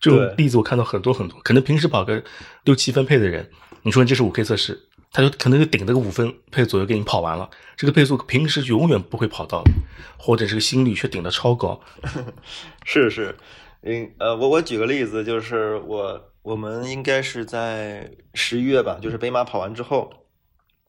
[0.00, 2.24] 这种例子我看到很多很多，可能平时跑个
[2.64, 3.46] 六七分配的人，
[3.82, 4.80] 你说这是五 K 测试，
[5.14, 9.62] 他就可能就顶了个五分配左右给你跑完了，这个配速平时永远不会跑到，
[10.18, 11.80] 或者这个心率却顶的超高。
[12.84, 13.36] 是是，
[13.82, 20.10] 嗯呃，我我举个例子，就是我我们应该是在十一月吧，就是北马跑完之后，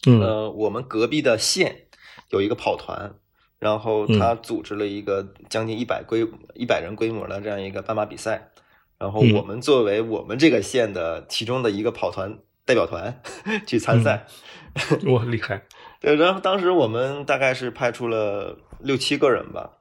[0.05, 1.85] 呃，我们隔壁的县
[2.31, 3.13] 有一个跑团，
[3.59, 8.49] 然后他组织了一个将近一百规一百人规模的这样一个半马比赛。
[8.97, 13.21] 然后我们作为我们这个县的其中的一个跑团代表团
[13.65, 14.25] 去参赛，
[15.07, 15.63] 哇，厉害！
[16.01, 19.71] 对，然后当时我们大概是派出了六七个人吧，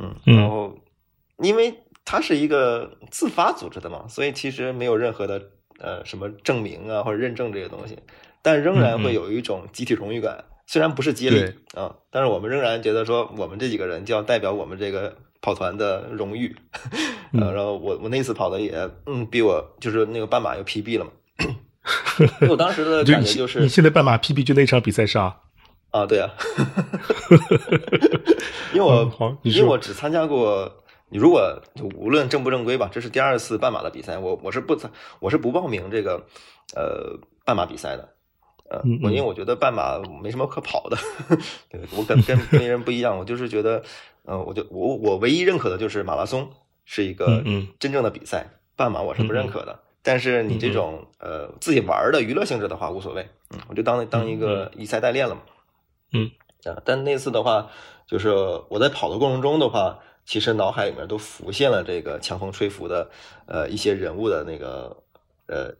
[0.00, 0.76] 嗯，然后
[1.38, 5.42] 因为它是一个自发组织的嘛，所以其实没有任何的
[5.78, 7.98] 呃什么证明啊或者认证这些东西，
[8.42, 10.44] 但仍然会有一种集体荣誉感。
[10.66, 15.16] 虽然不是接力啊，但是我们仍然觉得说我们这几个人就要代表我们这个。
[15.44, 16.56] 跑团的荣誉，
[17.38, 18.72] 呃， 然后我我那次跑的也，
[19.04, 21.10] 嗯，比我就是那个半马又 PB 了嘛。
[22.48, 25.40] 我当时的感觉就是，你现在半马 PB 就那场比赛上
[25.90, 26.30] 啊，对啊，
[28.72, 31.60] 因为我因为我只参加过，你如果
[31.94, 36.24] 无论正不正规吧，这是第二次半马的比赛，我我是不参，我是不报名这个
[36.74, 38.08] 呃半马比赛的。
[38.70, 40.96] 呃，我因为我觉得半马没什么可跑的，
[41.70, 43.82] 对我跟跟别人不一样，我就是觉得，
[44.24, 46.50] 嗯，我就我我唯一认可的就是马拉松
[46.86, 47.42] 是一个
[47.78, 49.78] 真正的比赛，半马我是不认可的。
[50.04, 55.40] 但是你这种呃自己玩的娱乐性质的话无所谓，嗯，我就当当一个以赛代练了嘛，
[56.12, 56.30] 嗯
[56.64, 57.68] 啊，但那次的话，
[58.06, 58.28] 就是
[58.68, 63.10] 我在跑的过程中的话，其实脑海里面都浮现了这个强风吹拂的
[63.46, 65.02] 呃一些人物的那个
[65.46, 65.74] 呃。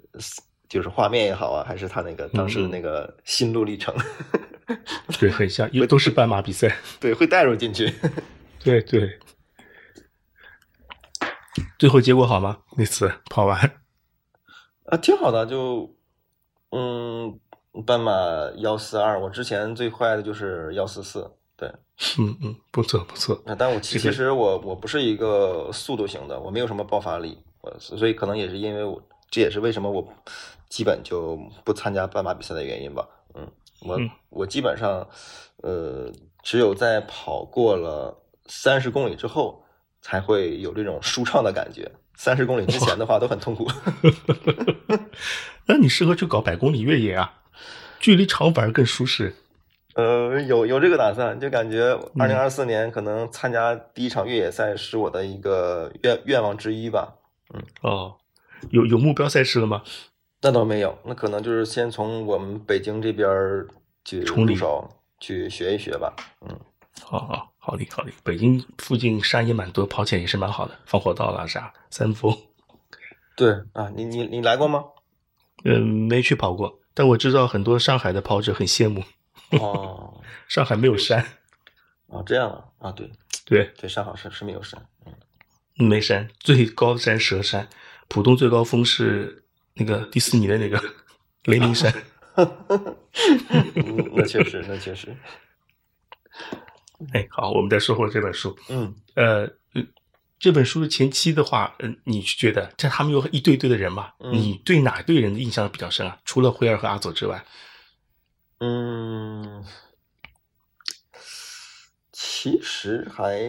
[0.67, 3.95] 就是画面也好啊，还是他那个当时的那个心路历程，
[5.21, 7.93] 对，很像，因为都是斑马比赛， 对，会带入进去，
[8.65, 9.21] 对对。
[11.79, 12.59] 最后结果好吗？
[12.77, 13.71] 那次跑完
[14.85, 15.91] 啊，挺好的，就
[16.71, 17.39] 嗯，
[17.87, 18.13] 斑马
[18.57, 21.31] 幺四二，我之前最快的就是幺四四。
[21.57, 21.69] 对，
[22.19, 23.41] 嗯嗯，不错不错。
[23.47, 30.07] 那但我其其实我我不是一个速度型的，我没有什么爆发力，我所以可能也是因为我，这也是为什么我
[30.69, 33.09] 基本就不参加斑马比赛的原因吧。
[33.35, 33.49] 嗯，
[33.83, 35.09] 我嗯我基本上，
[35.63, 36.11] 呃，
[36.43, 39.65] 只有在跑过了三十公里之后，
[40.01, 41.89] 才会有这种舒畅的感觉。
[42.15, 43.67] 三十公里之前的话都很痛苦。
[45.67, 47.35] 那你适合去搞百公里越野啊，
[47.99, 49.35] 距离长反而更舒适。
[49.95, 57.15] 呃，有有这个打算，就感觉二零二四年可能参加第一场越野赛是我的一个愿愿望之一吧。
[57.55, 58.17] 嗯哦，
[58.71, 59.83] 有有目标赛事了吗？
[60.43, 63.69] 那倒没有，那可能就是先从我们北京这边儿
[64.05, 66.13] 去入手，去学一学吧。
[66.43, 66.61] 嗯，
[67.03, 72.37] 好好好的好的，北京附近山也蛮多，跑起来也是蛮好的，防火道啦啥，三峰。
[73.37, 74.85] 对啊，你你你来过吗？
[75.65, 79.03] 嗯，没去跑过，但我知道很多上海的跑者很羡慕，
[79.59, 81.27] 哦 上海没有山，
[82.07, 83.11] 哦，这样啊啊，对
[83.45, 84.87] 对，对，上海是是没有山。
[85.77, 87.69] 嗯，没山，最高山蛇山，
[88.09, 90.81] 浦东最高峰是那个迪士尼的那个
[91.47, 91.93] 雷鸣山。
[92.37, 95.17] 嗯那确实，那确实。
[97.13, 98.57] 哎，好，我们再说回这本书。
[98.69, 99.87] 嗯呃，嗯
[100.39, 104.13] 这本书的前期的话，嗯、你觉得这他们有一堆堆的人嘛？
[104.21, 106.19] 嗯你对哪对人的印象比较深啊？
[106.25, 107.45] 除了灰儿和阿佐之外，
[108.59, 109.65] 嗯，
[112.13, 113.41] 其实还，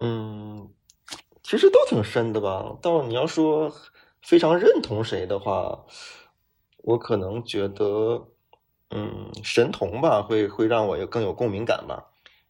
[0.00, 0.68] 嗯，
[1.42, 2.76] 其实都挺深的吧。
[2.82, 3.74] 到你要说
[4.22, 5.84] 非常认同谁的话，
[6.78, 8.28] 我可能觉得，
[8.94, 12.04] 嗯，神童吧，会会让我有更有共鸣感吧。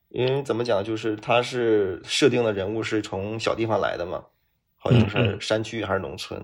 [0.09, 4.25] 因为怎么讲，就是他是设定的人物是从小地方来的嘛，
[4.77, 6.39] 好像是嗯嗯山区还是农村，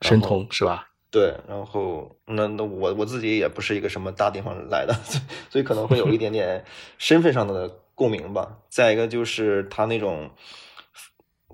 [0.00, 0.88] 然神童是吧？
[1.10, 4.94] 对，然后那那我我自己也不是一个什么大地方来的，
[5.50, 6.64] 所以可能会有一点点
[6.96, 8.56] 身份上的共鸣吧。
[8.70, 10.30] 再一个就是他那种，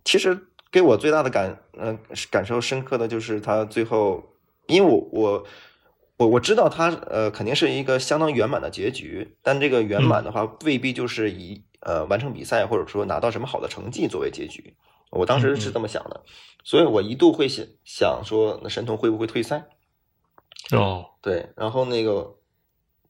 [0.04, 0.38] 其实
[0.70, 1.98] 给我最大的感呃
[2.30, 4.22] 感受深刻的就是他最后，
[4.68, 5.44] 因为我我
[6.18, 14.74] 我我知道他呃肯定是一个相当圆满的结局，但这个圆满的话未必就是以呃完成比赛或者说拿到什么好的成绩作为结局。
[15.10, 16.20] 我当时是这么想的，
[16.64, 19.68] 所以我一度会想想说，那神童会不会退赛？
[20.72, 22.36] 哦，对，然后那个，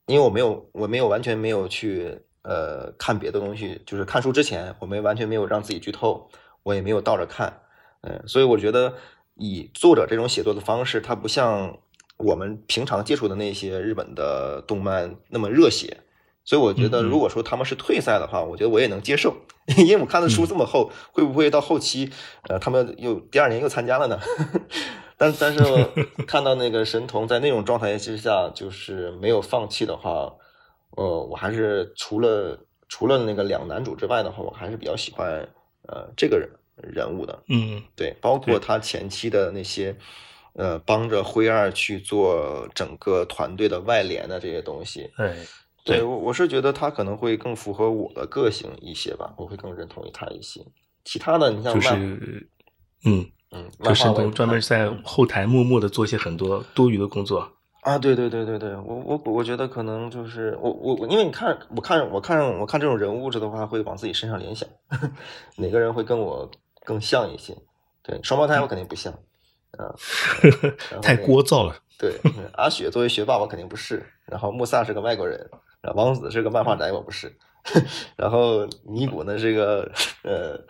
[0.06, 6.30] 因为我没有，我没有完全没有去呃看别的东西，就是看书之前，我没完全没有让自己剧透，
[6.62, 7.62] 我也没有倒着看，
[8.02, 8.94] 嗯，所以我觉得
[9.34, 11.80] 以作者这种写作的方式，它不像
[12.18, 15.96] 我们平常接触的那些日本的动漫那么热血。
[16.44, 19.36] 所以我觉得，如果说他们是退赛的话，我觉得我也能接受，
[19.76, 22.10] 因为我看的书这么厚，会不会到后期，
[22.48, 24.18] 呃，他们又第二年又参加了呢？
[25.18, 25.62] 但但是
[26.26, 30.32] 看到那个神童在那种状态之下，就是没有放弃的话，
[30.96, 35.46] 呃，我还是除了除了那个两男主之外的话，我还是比较喜欢
[35.86, 37.38] 呃这个人人物的。
[37.48, 39.94] 嗯对，包括他前期的那些，
[40.58, 45.08] 呃，帮着辉二去做整个团队的外联的这些东西。
[45.16, 45.36] 哎，
[45.84, 50.60] 对对我我是觉得他可能会更符合我的个性一些吧，我会更认同于他一些。
[51.04, 51.94] 其他的，你像就，是
[53.04, 57.48] 嗯，嗯，就漫画我也神童专门在后台默默的做一些很多多余的工作。
[57.82, 64.68] 啊，对对对对对，我我我觉得可能就是我我我，因为你看，我看我看我看这种人物质的话，会往自己身上联想，
[65.56, 66.50] 哪个人会跟我
[66.84, 67.56] 更像一些？
[68.02, 69.14] 对，双胞胎我肯定不像，
[69.78, 69.94] 啊，
[71.00, 71.76] 太聒噪了。
[71.98, 75.48] 对，嗯阿雪作为学霸我肯定不是，然后穆萨是个外国人，
[75.80, 77.32] 然后王子是个漫画宅我不是，
[78.16, 79.90] 然后尼古呢是个
[80.22, 80.60] 呃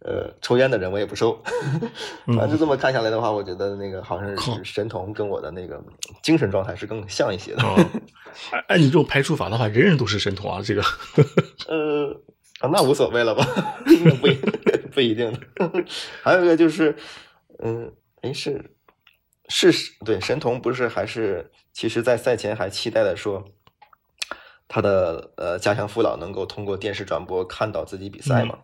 [0.00, 1.38] 呃抽烟的人我也不收，
[2.26, 5.78] 反正就这么看下来的话，我觉得那个好像是神童跟我的那个
[6.22, 7.62] 精神状态是更像一些的。
[7.62, 7.76] 哦，
[8.52, 10.82] 按按你这种排除法的话，人人都是神童啊，这个。
[11.68, 12.18] 呃
[12.60, 13.44] 啊，那无所谓了吧？
[14.20, 14.34] 不一
[14.90, 15.38] 不一定的。
[16.22, 16.96] 还有一个就是，
[17.62, 17.92] 嗯，
[18.30, 23.44] 哎是是对神童不是还是其实，在赛前还期待的说，
[24.68, 28.58] 他的呃家乡父老能够通过电视转播看到自己比赛嘛？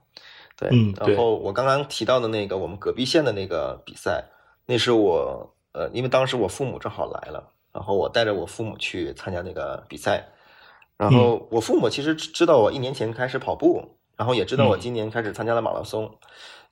[0.57, 4.24] 对，然后我刚刚提到的那个我们隔壁县的那个比赛，
[4.66, 10.29] 那是我呃，因为当时我父母正好来了，然后我带着我父母去参加那个比赛。
[10.96, 16.18] 然后我父母其实知知道我一年前开始跑步，然后也知道我嗯今年开始参加了马拉松，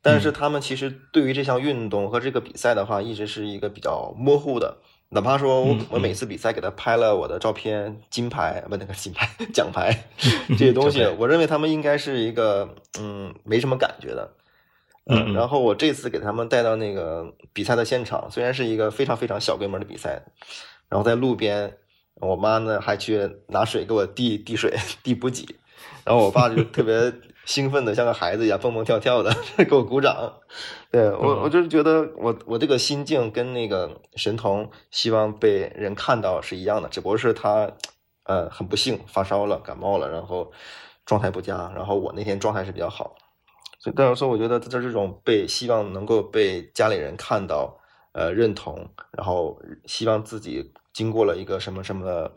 [0.02, 4.78] 但是他们其实对于这项运动和这个比赛的话，一直是一个比较模糊的。
[5.10, 9.94] 哪怕说我嗯我每次比赛给他拍了我的照片、金牌不那个金牌奖牌
[10.48, 14.32] 这些东西，我认为他们应该是一个嗯没什么感觉的。
[15.04, 15.34] 嗯嗯。
[15.34, 20.22] 然后我这次给他们带到那个比赛的现场，虽然是一个非常非常小规模的比赛，
[20.88, 21.76] 然后在路边，
[22.14, 25.44] 我妈呢还去拿水给我递递水、递补给，
[26.04, 27.12] 然后我爸就特别
[27.44, 30.32] 兴奋的像个孩子一样蹦蹦跳跳的 给我鼓掌。
[30.90, 37.72] 对我，我就是觉得我我这个心境跟那个神童希望被人看到是一样的，只不过是他
[38.24, 40.52] 呃很不幸发烧了、感冒了，然后
[41.04, 43.16] 状态不佳，然后我那天状态是比较好。
[43.78, 47.80] 所以，但是说，我觉得在这种被希望能够被家里人看到，
[48.12, 52.30] 呃，认同，然后希望自己经过了一个什么什么，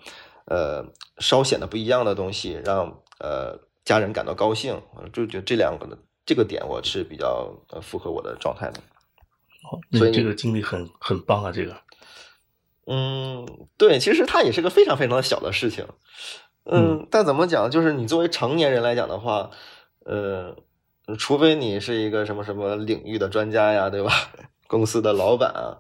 [0.46, 0.84] 呃，
[1.20, 4.82] 稍显得不一样的东西，让呃家人感到高兴，
[5.14, 8.80] 就觉得这两个的这个点，我是比较呃符合我的状态的。
[9.72, 11.78] 哦，所以这个经历很很棒啊，这个。
[12.88, 15.88] 嗯，对，其实它也是个非常非常小的事情。
[16.66, 19.52] 嗯，但怎么讲，就是你作为成年人来讲的话，
[20.04, 20.58] 呃。
[21.20, 24.12] 除非你是一个什么什么领域的专家呀，对吧？
[24.66, 25.78] 公司的老板啊，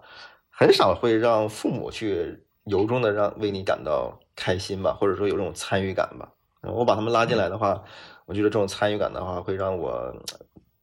[0.51, 6.31] 很少会让父母去由衷的让为你感到开心吧，或者说有这种参与感吧。
[6.71, 7.83] 我把他们拉进来的话，
[8.25, 10.13] 我觉得这种参与感的话，会让我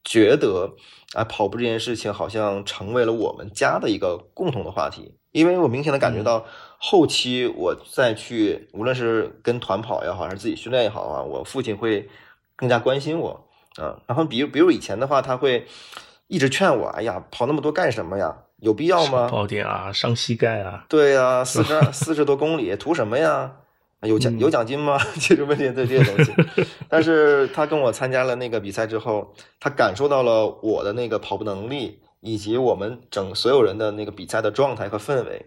[0.05, 0.71] 觉得，
[1.15, 5.15] 啊，跑步这件事情好像成为了我们家的一个共同的话题。
[5.33, 6.45] 因为我明显的感觉到，
[6.77, 12.07] 后期我再去，无论是跟团跑也好，还是自己训练也好啊，我父亲会
[12.55, 13.49] 更加关心我。
[13.81, 15.67] 嗯，然后比如比如以前的话，他会
[16.27, 18.37] 一直劝我，哎呀，跑那么多干什么呀？
[18.59, 19.27] 有必要吗？
[19.27, 20.85] 跑点啊，伤膝盖啊。
[20.89, 23.53] 对呀， 四十四十多公里，图什么呀？
[24.03, 24.99] 有奖有奖金吗？
[25.19, 26.33] 其实问题在这些东西。
[26.89, 35.47] 但是他跟我参加了那个比赛之后，他感受到了我的那个跑步能力，以及我们整所有人的那个比赛的状态和氛围，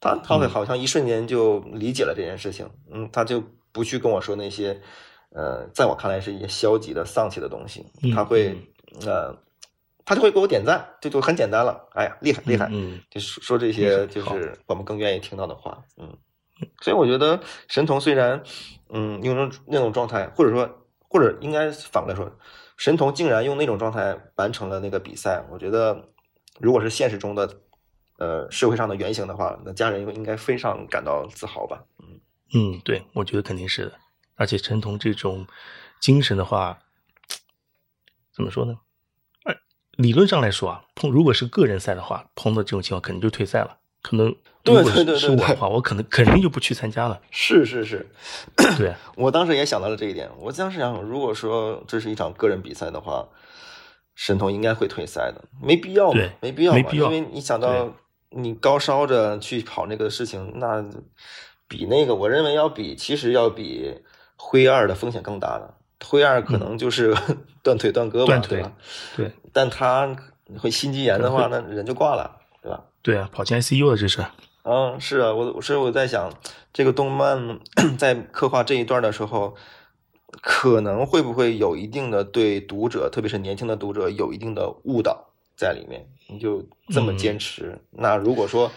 [0.00, 2.68] 他他会好像一瞬间就理解了这件事情。
[2.90, 4.80] 嗯，他就不去跟我说那些。
[5.34, 8.54] 呃，在我看来是一些消极的、丧气的东西，他会，
[9.06, 9.34] 呃，
[10.04, 11.88] 他就会给我点赞，这就很简单了。
[11.94, 16.06] 哎呀，厉害厉害，嗯，就说这些就是我们更愿意听到的话，嗯。
[16.80, 18.42] 所以我觉得神童虽然，
[18.88, 22.30] 嗯，用那种那种状态，或者说，或者应该反过来说，
[22.76, 26.08] 神童竟然用那种状态完成了那个比赛，我觉得
[26.60, 27.60] 如果是现实中的，
[28.18, 31.84] 呃，社会上的原型的话，那家人应该非常感到自豪吧？
[31.98, 32.20] 嗯
[32.54, 33.92] 嗯，对，我觉得肯定是的。
[34.36, 35.46] 而且陈彤这种
[36.00, 36.78] 精神的话，
[38.34, 38.78] 怎么说呢？
[39.44, 39.56] 哎，
[39.92, 43.78] 理论上来说啊，碰如果是个人赛的话，碰到这种情况肯定就退赛了。
[44.02, 47.20] 可能对对对，是我的话，我可能肯定就不去参加了。
[47.30, 48.06] 是是是，
[48.76, 50.28] 对 我当时也想到了这一点。
[50.38, 53.26] 我当时想，如果说这是一场个人比赛的话，
[54.14, 57.10] 沈彤应该会退赛的，没必要，没必要，没必要。
[57.10, 57.92] 因为你想到
[58.30, 60.84] 你高烧着去跑那个事情，那
[61.68, 64.02] 比那个，我认为要比，其实要比。
[64.44, 65.72] 灰二的风险更大了，
[66.04, 67.14] 灰二可能就是
[67.62, 68.72] 断腿断胳膊，对吧？
[69.16, 70.16] 对，但他
[70.58, 72.28] 会心肌炎的话，那人就挂了，
[73.02, 74.24] 对啊，跑进 ICU 了，这是。
[74.64, 76.32] 嗯，是啊，我所以我在想，
[76.72, 77.58] 这个动漫
[77.98, 79.56] 在刻画这一段的时候，
[80.40, 86.06] 可能会不会有一定的对读者，特别是年轻的读者，有一定的误导在里面？
[86.28, 87.78] 你就这么坚持？
[87.90, 88.70] 那如果说，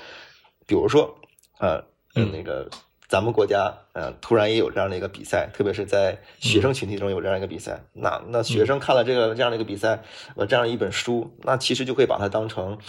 [0.66, 1.16] 比如说，
[1.60, 1.84] 呃，
[2.14, 2.70] 那个。
[3.08, 10.02] 咱们国家，呃，突然也有这样的一个比赛，特别是在学生群体中有这样一个比赛，那那学生看了这个这样的一个比赛，
[10.36, 12.80] 呃，这样一本书，那其实就会把它当成，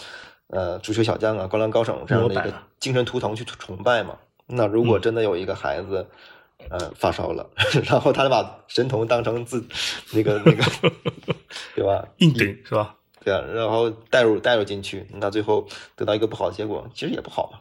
[0.49, 4.17] 呃，足球小将啊，灌篮高手这样的一个精神图腾去崇拜嘛。
[4.47, 6.07] 那如果真的有一个孩子，
[6.71, 7.49] 呃，发烧了，
[7.85, 9.65] 然后他把神童当成自
[10.13, 10.65] 那个那个，
[11.75, 12.07] 对吧？
[12.19, 12.95] 硬顶是吧？
[13.25, 17.59] 对啊，然后带入带入进去，那最后得到一个不好的结果，其实也不好嘛。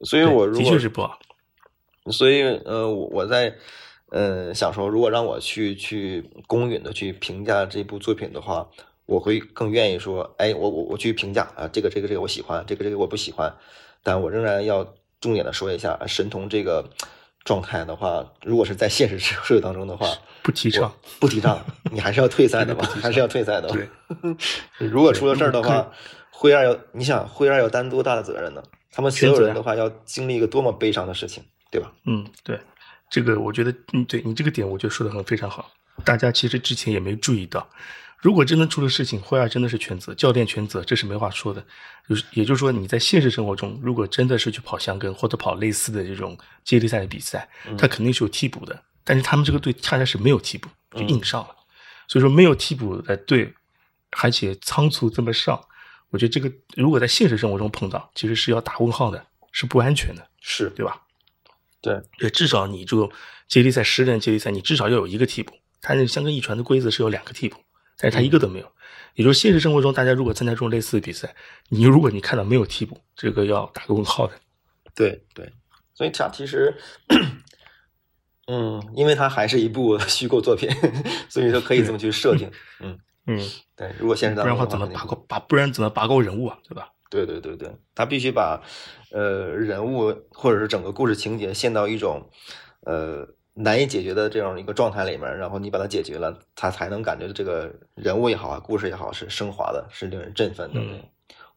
[0.00, 1.18] 所以我如果的确是不好。
[2.10, 3.54] 所以，呃，我我在，
[4.10, 8.68] 呃，想说，如果让我去去公允的去评价这部作品的话，
[9.06, 13.54] 我会更愿意说，哎，我我我去评价啊，这个这个这个我喜欢，这个这个我不喜欢，
[14.02, 16.84] 但我仍然要重点的说一下，神童这个
[17.44, 20.06] 状态的话，如果是在现实社会当中的话，
[20.42, 23.68] 不提倡，不提倡，你还是要退赛的吧， 还是要退赛的。
[23.68, 23.88] 对，
[24.78, 25.90] 如果出了事儿的话，
[26.30, 28.62] 灰二要，你想灰二要担多大的责任呢？
[28.90, 31.42] 他们所有人的话要经历一个多么悲伤的事情。
[31.74, 31.92] 对吧？
[32.06, 32.56] 嗯，对，
[33.10, 35.68] 这个我觉得，嗯，对你这个点，我觉得说的很非常好。
[36.04, 37.68] 大家其实之前也没注意到，
[38.24, 41.62] 如果真的出了事情，霍尔真的是全责，教练全责，这是没话说的。
[42.08, 47.46] 就是，也就是说，你在现实生活中，如果真的是去跑香根或者跑类似的这种接力赛的比赛，
[47.76, 48.82] 他肯定是有替补的。
[49.04, 51.54] 但是他们这个队恰恰是没有替补，就硬上了。
[52.08, 53.52] 所以说，没有替补的队，
[54.22, 55.62] 而且仓促这么上，
[56.08, 61.02] 我觉得这个如果在现实生活中碰到，其实是要打问号的，是不安全的，是对吧？
[61.82, 63.06] 对，对，至少你这个
[63.48, 65.52] 接力赛十人接力赛，你至少要有一个替补。
[65.82, 67.58] 他那香根一传的规则是有两个替补，
[67.98, 68.70] 但是他一个都没有。
[69.14, 71.34] 也就是现实生活中，大家如果参加这种类似的比赛，
[71.68, 74.32] 你如果你看到没有替补，这个要打个问号的。
[74.94, 75.52] 对对，
[75.94, 76.74] 所以它其实，
[78.46, 80.68] 嗯，因为它还是一部 虚构作品，
[81.28, 82.50] 所以说可以这么去设定。
[82.80, 83.38] 嗯嗯，
[83.76, 83.94] 对。
[83.98, 85.38] 如果现实当中不然的话怎么拔高拔？
[85.38, 86.58] 不然怎么拔高人物啊？
[86.68, 86.90] 对吧？
[87.08, 88.60] 对对对对，他必须把
[89.12, 92.28] 呃人物或者是整个故事情节陷到一种
[92.80, 100.80] 呃难以解决的这样一个状态里面，然后你把它解决了，他才能感觉这个人物也好啊，故事也好是升华的，是令人振奋的。
[100.80, 101.00] 嗯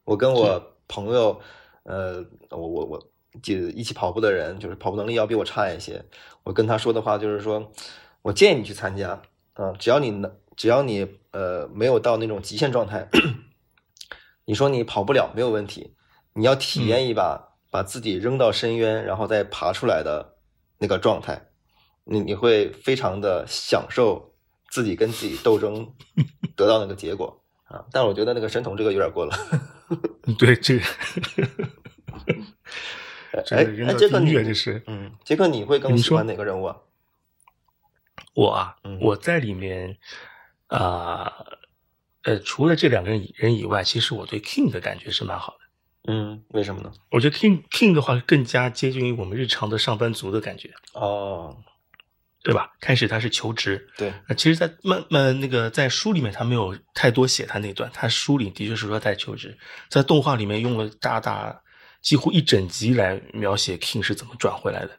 [0.06, 1.38] 我跟我朋友，
[1.84, 3.10] 呃，我我我
[3.44, 6.02] 记一起跑步的人，就是跑步能力要比我差一些。
[6.44, 7.74] 我跟他说的话就是说，
[8.22, 9.22] 我建议你去参加
[9.56, 13.06] 啊，只要你能，只要你呃没有到那种极限状态，
[14.46, 15.94] 你说你跑不了没有问题，
[16.32, 20.38] 你要体验一把把自己扔到深渊，然后再爬出来的
[20.78, 21.50] 那个状态，
[22.10, 24.34] 你你会非常的享受
[24.70, 25.94] 自己跟自己斗争
[26.56, 27.86] 得到那个结果啊。
[27.92, 29.36] 但我觉得那个神童这个有点过了。
[30.38, 30.78] 对这
[33.32, 36.78] 哎 哎，杰克你这是嗯，杰克你会更喜欢哪个人物啊？
[38.34, 39.98] 我啊嗯，我在里面
[40.68, 41.32] 啊
[42.24, 46.12] 呃除了这两个人人以外，其实我对 King 的感觉是蛮好的。
[46.14, 46.92] 嗯，为什么呢？
[47.12, 51.58] 我觉得 King King 的话更加接近于我们日常的上班族的感觉，哦，
[52.48, 52.72] 对吧？
[52.80, 57.92] 开始他是求职，对，那其实，在慢慢那个在书里面，他没有太多写他那段。
[57.94, 59.58] 他书里的确是说他在求职，
[59.90, 61.62] 在动画里面用了大大
[62.02, 64.92] 几乎一整集来描写 King 是怎么转回来的，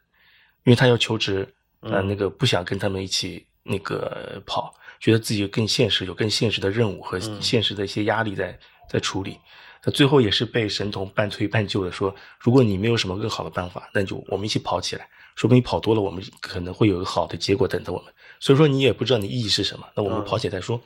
[0.64, 1.48] 因为他要求职，
[1.80, 8.58] 呃，嗯那个不想跟他们一起那个跑，觉得自己更现实，有更现实的任务和嗯现实的一些压力在
[8.90, 9.38] 在处理。
[9.80, 15.08] 他最后也是被神童半推半就的说，如果你没有什么更好的办法，那就我们一起跑起来，
[15.38, 18.12] 说不定跑多了，我们可能会有一个好的结果等着我们。
[18.40, 20.80] 所以说你也不知道你意义是什么，那我们嗯跑起来再说，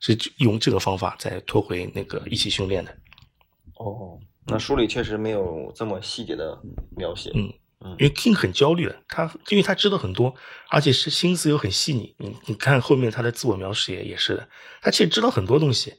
[0.00, 2.90] 是用这个方法再拖回那个一起训练的。
[3.74, 6.58] 哦，那书里确实没有这么细节的
[6.96, 7.30] 描写。
[7.34, 10.34] 嗯嗯因为 King 很焦虑的，他因为他知道很多，
[10.70, 12.14] 而且是心思又很细腻。
[12.18, 14.48] 你你看后面他的自我描写也是的，
[14.80, 15.92] 他其实知道很多东西。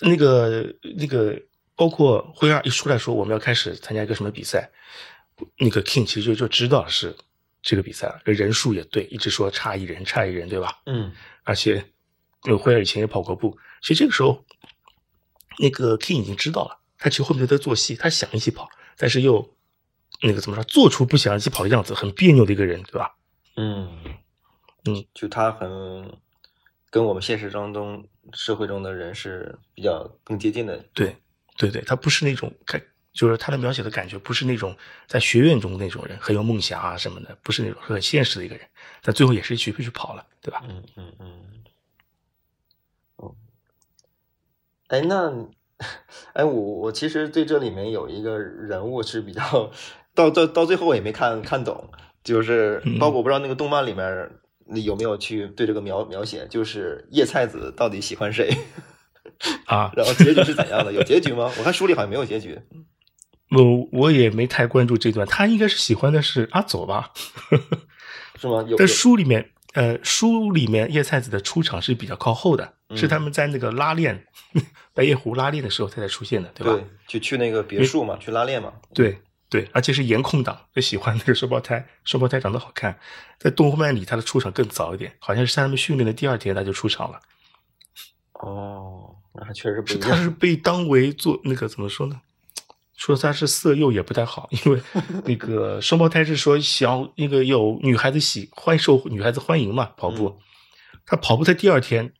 [0.00, 1.40] 那个那个，
[1.76, 4.70] 包括辉二一出来说我们要开始参加一个什么比赛，
[5.58, 7.16] 那个 King 其实就就知道是
[7.62, 10.80] 这个比赛了，人数也对，一直说差一人差一人，对吧？
[10.86, 11.12] 嗯
[11.44, 11.84] 而且，
[12.42, 14.44] 呃，辉尔以前也跑过步，其实这个时候，
[15.58, 19.56] 那个 King 已经知道了，他其实后面在做戏，他想一起跑，但是又
[20.22, 23.14] 那个怎么说，做出不想一起跑的样子，很别扭的一个人，对吧？
[23.56, 23.88] 嗯
[24.84, 26.18] 嗯，就他很
[26.90, 30.76] 跟我们现实当中社会中的人是比较更接近的。
[30.94, 31.16] 对，
[31.56, 32.82] 对对，他不是那种感，
[33.12, 38.66] 就是他的描写的感觉，不是那种在学院中那种人，很有梦想啊什么的，不是那种很现实的一个人，
[39.02, 40.62] 但最后也是去去跑了，对吧？
[40.68, 41.28] 嗯嗯嗯。
[43.16, 43.34] 哦，
[44.88, 45.30] 哎，那
[46.32, 49.70] 哎，我我其实对这里面有一个人物是比较
[50.14, 51.90] 到到到最后我也没看看懂，
[52.24, 54.30] 就是嗯包括我不知道那个动漫里面
[54.64, 58.56] 你有没有去对这个描描写，就是叶菜子到底喜欢谁，
[59.66, 60.92] 啊， 然后结局是怎样的？
[60.92, 61.52] 有结局吗？
[61.58, 62.58] 我看书里好像没有结局。
[63.54, 67.10] 我我也没太关注这段，他应该是喜欢的是阿佐吧？
[68.40, 68.64] 是吗？
[68.66, 74.26] 有但书里面，呃，书里面叶菜子的出场是比较靠后的，嗯是他们在那个拉练
[74.94, 76.72] 白夜湖拉练的时候他才出现的，对吧？
[76.72, 78.72] 对，就去那个别墅嘛，去拉练嘛。
[78.94, 82.98] 对对而且是颜控党，就喜欢那个双胞胎，双胞胎长得好看。
[83.38, 87.20] 在动漫里，他的出场更早一点，好像是在他们训练的第二天他就出场了。
[88.34, 90.10] 哦，那还确实不是一样。
[90.10, 92.20] 他是被当为做那个怎么说呢？
[92.96, 94.80] 说他是色诱也不太好，因为
[95.24, 100.38] 那个双胞胎是说想那个有女孩子喜欢受女孩子欢迎嘛，跑步。
[101.04, 102.12] 他跑步的第二天，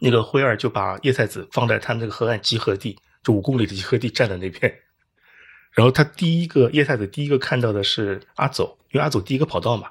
[0.00, 4.72] 那个辉儿就把叶菜子放在他那个河岸集合地，就五公里的集合地站在那边。
[5.72, 9.90] 然后他第一个叶菜子第一个看到的是阿走，因为阿走第一个跑道嘛。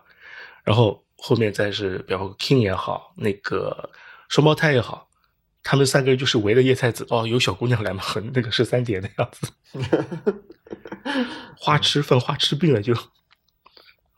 [0.63, 3.89] 然后后面再是比方说 King 也好，那个
[4.30, 5.09] 双胞胎也好，
[5.64, 9.47] 他们三个人就是围着叶菜子，哦，有小姑娘来嘛，很那个十三点的样子，
[11.57, 12.93] 花痴犯花痴病了就，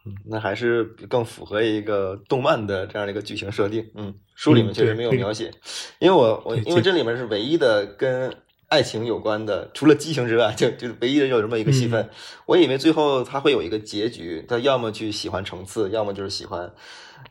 [0.06, 3.88] 嗯，那还是更符合一个动漫的这样的一个剧情设定。
[3.96, 5.52] 嗯，书里面确实没有描写，
[6.00, 8.36] 因为我我因为这里面是唯一的跟
[8.68, 12.10] 爱情有关的，除了激情之外，就就唯一的有这么一个戏份。
[12.46, 16.74] 我以为最后他会有一个结局，他要么去喜欢橙次，要么就是喜欢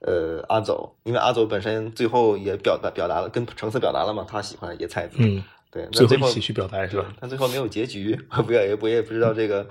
[0.01, 5.16] 呃阿走，因为阿走本身最后也表达表达了跟橙次表达了嘛，他喜欢野菜子。
[5.18, 9.66] 嗯，对，那最后一起去表白是吧？，但最后没有结局，我 不也我也不知道这个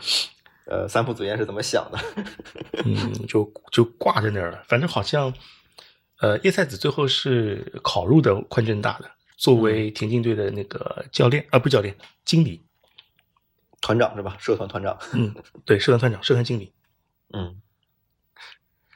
[0.65, 1.99] 呃三浦紫彦是怎么想的。
[2.83, 4.61] 嗯，就就挂在那儿了。
[4.67, 5.33] 反正好像，
[6.19, 9.09] 呃，叶菜子最后是考入的宽正大的，
[9.43, 12.61] 作为田径队的那个教练啊，不是教练，经理。
[13.81, 14.37] 团长是吧？
[14.39, 14.97] 社团团长。
[15.11, 15.35] 嗯，
[15.65, 16.71] 对，社团团长、社团经理。
[17.33, 17.57] 嗯。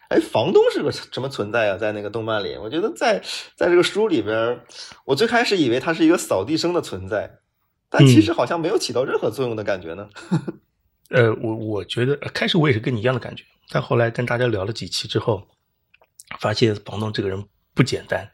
[0.08, 1.78] 哎，房东是个什么存在啊？
[1.78, 3.22] 在那个动漫里，我觉得在
[3.58, 4.62] 在这个书里边，
[5.04, 7.40] 我最开始以为他是一个扫地僧的存在，
[7.90, 10.08] 但其实好像没有起到任何作用的感觉呢。
[11.12, 15.46] 呃，我我觉得开始我也是跟你一样的感觉，但后来跟大家聊了几期之后，
[16.40, 18.32] 发现房东这个人不简单。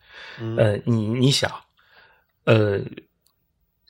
[0.60, 1.52] 呃，你你想，
[2.46, 2.82] 呃，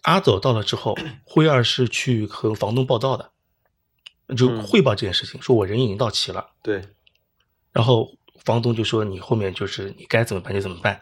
[0.04, 3.32] 阿走到了之后， 辉二是去和房东报道的，
[4.36, 6.52] 就汇报这件事情，说我人已经到齐了。
[6.62, 6.84] 对。
[7.72, 11.02] 然后房东就说：“你后面就是你该怎么办就怎么办。”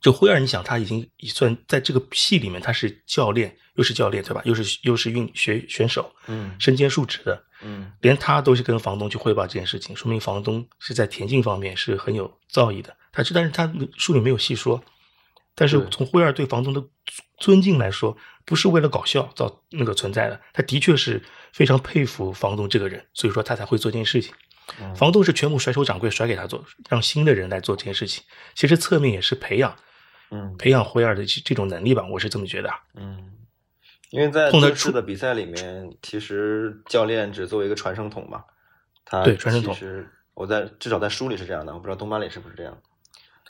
[0.00, 4.42] 就辉二，你想他已经也算在这个戏里面，他是教练，又是教练，对吧？
[4.44, 12.96] 又是又是运学选手，嗯，身兼数职的，嗯，连他都是跟房东去汇报这件事情，说明房东是在田径方面是很有造诣的。
[13.12, 14.82] 他这，但是他书里没有细说。
[15.56, 16.84] 但是从灰二对房东的
[17.38, 21.20] 尊敬来说，不是为了搞笑造那个存在的，他的确是
[21.52, 24.32] 非常佩服房东这个人，所以说他才会做这件事情。
[24.94, 28.22] 房东是全部甩手掌柜甩给他做，让新的人来做这件事情。
[28.54, 29.74] 其实侧面也是培养，
[30.30, 32.68] 嗯，培养灰二的这种能力吧，我是这么觉得。
[32.94, 33.32] 嗯，
[34.10, 38.44] 因为在这次的比赛里面，其实教练只作为一个传声筒嘛。
[39.04, 39.72] 他对传声筒。
[39.72, 42.76] 其实我在至少在书里是这样的，我不知道动漫里是不是这样。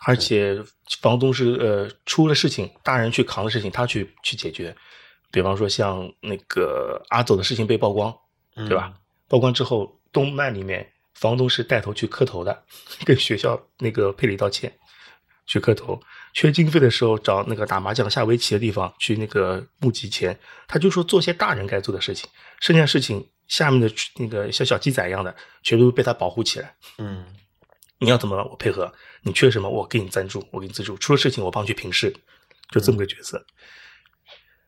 [0.06, 0.56] 而且
[1.02, 4.74] 房东是呃出了事情，大人去扛的事情，他去去解决。
[5.32, 8.14] 比方说像那个阿走的事情被曝光，
[8.54, 8.94] 对吧？
[9.28, 10.92] 曝光之后，动漫里面。
[11.18, 12.62] 房东是带头去磕头的，
[13.06, 14.70] 跟学校那个赔礼道歉，
[15.46, 15.98] 去磕头。
[16.34, 20.38] 缺经费的时候，找那个打麻将、下围棋的地方去那个募集钱。
[20.68, 22.28] 他就说做些大人该做的事情，
[22.60, 26.76] 剩下事情下面的那个像小鸡仔一样的，全都被他保护起来。
[26.98, 27.24] 嗯，
[27.98, 28.92] 你要怎么我配合？
[29.22, 30.96] 你缺什么我给你赞助，我给你资助。
[30.96, 32.14] 出了事情我帮去平事，
[32.70, 33.44] 就这么个角色。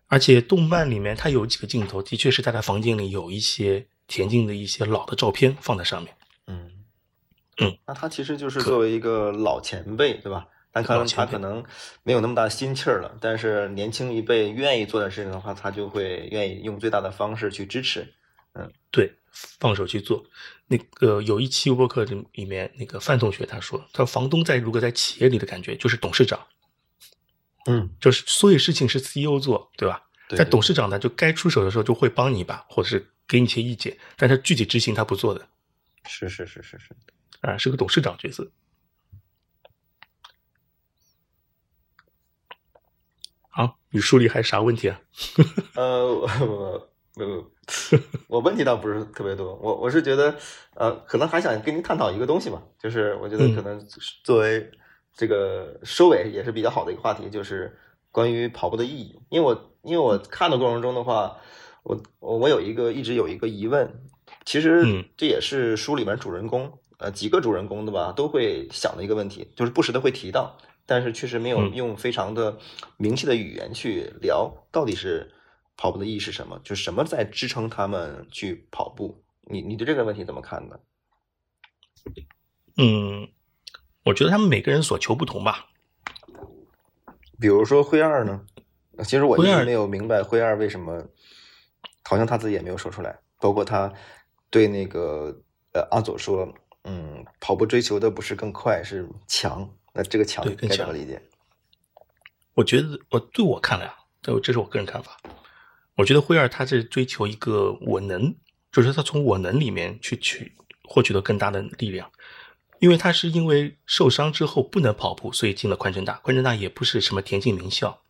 [0.07, 6.17] 而且动漫里面他有几个镜头，的确是他的房间里有一些田径的一些老的照片放在上面。
[6.47, 6.71] 嗯，
[7.61, 10.47] 嗯，那他其实就是作为一个老前辈，对吧？
[10.73, 11.65] 但可能他可能
[12.03, 13.17] 没有那么大的心气儿了。
[13.21, 18.15] 但是年轻一辈愿意做点事情的话，他就会愿意用最大的方式去支持。
[18.59, 20.25] 嗯，对，放手去做。
[20.67, 26.47] 那个有一期播客里里面，那个范同学他说，他说房东在如果在企业里的感觉就是董事长，
[27.67, 30.05] 嗯，就是所有事情是 CEO 做，对吧？
[30.37, 35.49] 在董事长呢，就该出手的时候就会帮你一把，或者是给你一些意见，但他具体执行他不做的。
[36.07, 36.95] 是是是是是，
[37.41, 38.51] 啊，是个董事长角色。
[43.49, 45.01] 好，你书里还有啥问题啊？
[45.77, 46.88] 呃，
[47.19, 47.51] 我我
[48.39, 50.35] 我问题倒不是特别多，我我是觉得，
[50.75, 53.81] 呃，可能还想跟您探讨一个东西吧，就是我觉得可能
[54.25, 54.71] 作为
[55.15, 57.77] 这个收尾也是比较好的一个话题，就是
[58.11, 59.21] 关于跑步的意义。
[59.29, 61.37] 因为我因为我看的过程中的话，
[61.83, 64.05] 我我有一个一直有一个疑问。
[64.45, 70.57] 其实这也是书里面主人公，呃，几个主人公的吧，都会想的一个问题，就是不时的会提到，
[70.87, 72.57] 但是确实没有用非常的
[72.99, 75.31] 明确的语言去聊，到底是
[75.79, 79.25] 跑步的意义是什么，就是什么在支撑他们去跑步。
[79.45, 80.79] 你你对这个问题怎么看呢？
[82.77, 83.27] 嗯，
[84.05, 85.69] 我觉得他们每个人所求不同吧。
[87.41, 88.45] 比如说灰二呢，
[89.05, 91.03] 其实我一直没有明白灰二为什么，
[92.05, 93.91] 好像他自己也没有说出来，包括他。
[94.51, 95.43] 对那个
[95.75, 96.51] 呃阿佐说，
[96.85, 99.69] 嗯，跑步追求的不是更快，是强。
[99.93, 101.21] 那这个强该怎么理解？
[102.55, 105.19] 我觉得我对我看来啊，这这是我个人看法。
[105.99, 108.35] 我觉得辉儿他是追求一个我能，
[108.73, 110.53] 就是他从我能里面去取
[110.85, 112.11] 获取到更大的力量。
[112.79, 116.15] 因为他是因为受伤之后不能跑步，所以进了宽城大。
[116.23, 118.01] 宽城大也不是什么田径名校，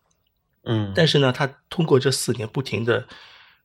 [0.64, 3.08] 嗯，但是呢，他通过这四年不停的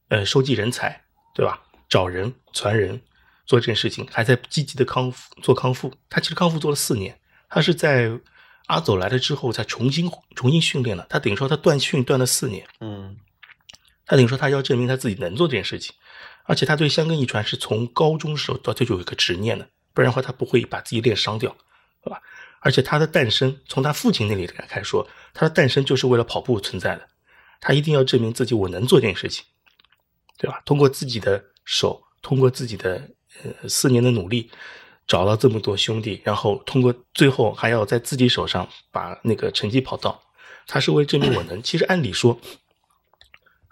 [0.08, 1.04] 呃收集人才，
[1.36, 1.62] 对吧？
[1.90, 3.02] 找人传人
[3.46, 5.94] 做这件事情，还在积极的康复做康复。
[6.10, 7.20] 他其实康复做了四年，
[7.50, 8.10] 他是在
[8.68, 11.06] 阿走来了之后才重新重新训练了。
[11.10, 13.18] 他等于说他断训断了四年，嗯，
[14.06, 15.96] 他等于说他要证明他自己能做这件事情，
[16.46, 21.56] 而且他对香根遗传是从高中时候到这就有一个执念的，不然的话他不会把自己练伤掉，
[22.04, 22.22] 对吧？
[22.60, 27.08] 而且他的诞生从他父亲那里开说，他的诞生就是为了跑步存在的，
[27.60, 29.44] 他一定要证明自己我能做这件事情，
[30.38, 30.62] 对吧？
[30.66, 31.44] 通过自己的。
[31.66, 33.10] 手通过自己的
[33.42, 34.52] 呃四年的努力，
[35.08, 40.22] 找到这么多兄弟，然后通过最后还要在自己手上把那个成绩跑到，
[40.68, 41.64] 他是为证明我能。
[41.64, 42.38] 其实按理说，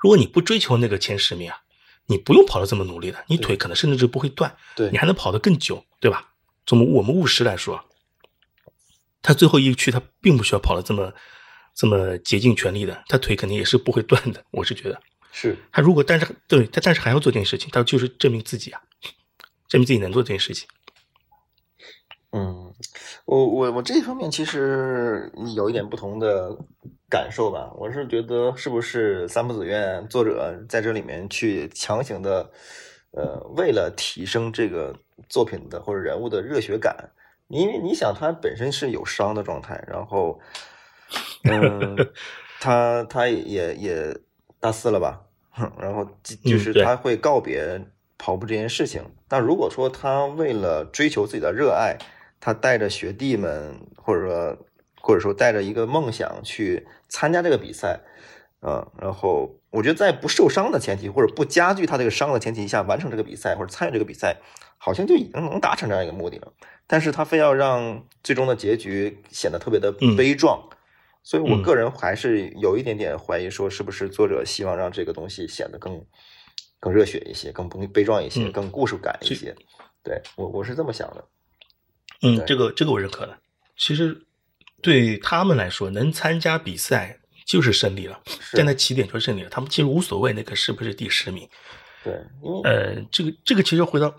[0.02, 1.62] 如果你不追求那个前十名啊，
[2.08, 6.34] 你不用跑的这么努力的，你腿可能甚至就不会断，对你还能跑得更久，对吧？
[6.66, 7.86] 从我们务实来说，
[9.22, 11.14] 他最后一区他并不需要跑的这么
[11.76, 15.02] 这么竭尽全力的，他腿肯定也是不会断的， 我是觉得。
[15.32, 18.82] 是他如果但是对他但是还要做这件事情，他就是证明自己啊，
[19.70, 20.68] 证明自己能做这件事情。
[22.32, 22.61] 嗯，
[23.26, 26.56] 我我我这方面其实有一点不同的
[27.10, 27.72] 感受吧。
[27.76, 32.50] 我是觉得是不是三浦子苑作者在这里面去强行的，
[33.12, 34.96] 呃，为了提升这个
[35.30, 37.12] 作品的或者人物的热血感，
[37.48, 40.40] 因为你想他本身是有伤的状态，然后，
[41.44, 41.96] 嗯，
[42.62, 44.18] 他他也也
[44.60, 45.22] 大四了吧，
[45.80, 46.08] 然后
[46.44, 47.84] 就是他会告别
[48.18, 49.04] 跑步这件事情。
[49.28, 51.98] 但如果说他为了追求自己的热爱，
[52.42, 54.58] 他带着学弟们，或者说
[55.00, 58.02] 或者说带着一个梦想去参加这个比赛，
[58.62, 64.36] 嗯，然后我觉得在不受伤的前提，或者不加剧他这个伤的前提下完成这个比赛或者参与这个比赛，
[64.78, 66.52] 好像就已经能达成这样一个目的了。
[66.88, 70.68] 但是他非要让最终的结局显得特别的悲壮，
[71.24, 76.04] 所以我个人还是有一点点怀疑，说是不是作者希望让这个东西显得更
[76.80, 79.56] 更热血一些，更悲悲壮一些，更故事感一些。
[80.04, 81.24] 对我我是这么想的。
[82.22, 83.38] 嗯，这个这个我认可的。
[83.78, 84.26] 其实
[84.82, 88.20] 对他们来说，能参加比赛就是胜利了，
[88.54, 89.50] 站在起点就是胜利了。
[89.50, 91.48] 他们其实无所谓那个是不是第十名。
[92.04, 92.14] 对，
[92.64, 94.12] 呃，这个这个其实回到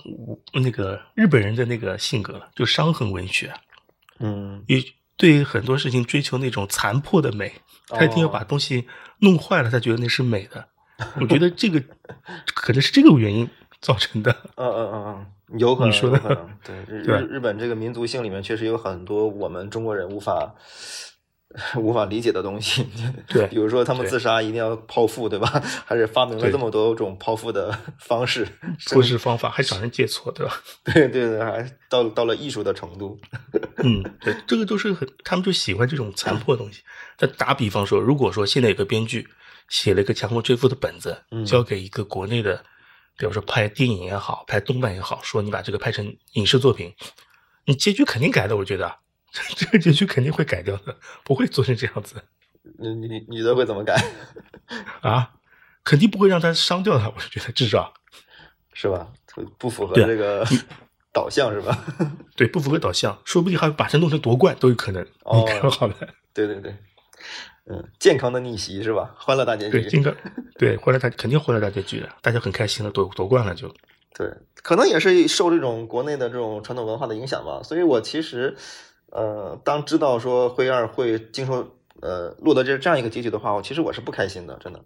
[0.53, 3.53] 那个日本人的那个性格了，就伤痕文学。
[4.21, 4.83] 嗯，也
[5.17, 7.53] 对于很多事情追求那种残破的美，
[7.89, 8.87] 他一定要把东西
[9.19, 10.69] 弄坏了，他觉得那是美的。
[11.21, 11.83] 我觉得这个
[12.55, 13.49] 可能是这个原因
[13.83, 14.35] 造成的。
[14.55, 15.27] 嗯嗯嗯嗯。
[15.59, 20.55] 有可能，说的对 日日日本这个民族性里面确实有很多我们中国人无法
[21.77, 22.87] 无法理解的东西。
[23.29, 25.47] 对， 比如说他们自杀一定要剖腹，对吧？
[25.85, 28.49] 还是发明了这么多种剖腹的方式、
[28.87, 30.55] 剖尸方法，还找人借错，对吧？
[30.85, 33.21] 对对对，还到到了艺术的程度。
[33.85, 36.81] 嗯，对，这个都是很，他们就喜欢这种残破的东西。
[37.19, 39.29] 再打比方说，如果说现在有个编剧
[39.69, 42.65] 写了一个强迫追夫的本子，交给一个国内的。
[43.23, 46.93] 比如说拍电影也好，拍动漫也好，说你把这个拍成影视作品，
[47.67, 48.57] 你结局肯定改的。
[48.57, 48.97] 我觉得
[49.55, 52.17] 这个结局肯定会改掉的，不会做成这样子。
[52.81, 53.95] 你你你的会怎么改？
[55.03, 55.35] 啊，
[55.85, 57.15] 肯定不会让他伤掉的。
[57.17, 57.95] 我觉得至少
[58.73, 59.13] 是吧？
[59.57, 60.45] 不符合这个
[61.15, 61.79] 导向是吧？
[62.35, 65.01] 对，不符合导向，说不定还把它弄成夺冠都有可能。
[65.23, 65.95] 哦，好的，
[66.35, 66.77] 对对对。
[67.71, 69.15] 嗯，健康的逆袭是吧？
[69.17, 69.83] 欢乐大结局。
[69.83, 70.15] 对，应该，
[70.59, 73.73] 对，欢乐大肯定欢乐大结局的，大家很开心的夺夺冠了就。
[74.15, 74.29] 对，
[74.63, 77.63] 可能也是受这种国内的这种传统文化的影响吧。
[77.63, 78.57] 所以我其实，
[79.11, 84.81] 呃，当知道说灰二会经受呃落得这这样一个结局的话，我其实我是不开心的，真的。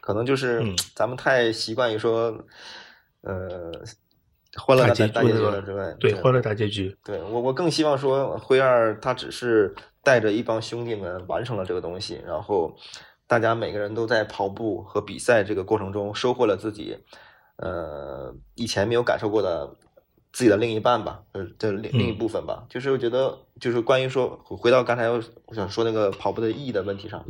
[0.00, 0.62] 可能就是
[0.94, 2.46] 咱们太习惯于说，
[3.22, 3.72] 呃，
[4.56, 6.96] 欢乐大大结局了之外，对，欢乐大结局。
[7.04, 9.74] 对我，我更希望说灰二他只是。
[10.00, 12.74] 带着一帮兄弟们完成了这个东西，然后
[13.26, 16.96] 大家每个人都在跑步和比赛这个过程中收获了自己，
[17.56, 19.76] 呃，以前没有感受过的
[20.32, 22.64] 自己的另一半吧，呃，这另另一部分吧。
[22.70, 25.20] 就是我觉得，就是关于说回到刚才我
[25.54, 27.26] 想说那个跑步的意义的问题上，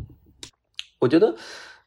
[1.01, 1.35] 我觉得，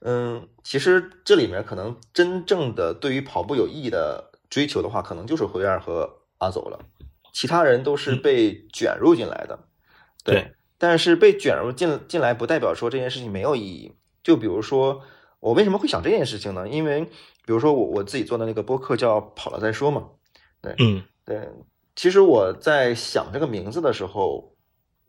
[0.01, 6.79] 嗯，其实这里面可能真正的对于跑步有意义的追求的话，可能就是辉二和阿走了，
[7.33, 9.57] 其他人都是被卷入进来的，
[10.23, 10.53] 对。
[10.77, 13.95] 但是被卷入进进来，不代表说这件事情没有意义。
[14.23, 15.03] 就比如说，
[15.39, 16.67] 我为什么会想这件事情呢？
[16.67, 17.01] 因为，
[17.45, 20.09] 比如说我我自己做的那个播客叫“跑了再说”嘛。
[20.59, 21.47] 对，嗯，对。
[21.95, 24.55] 其实我在想这个名字的时候，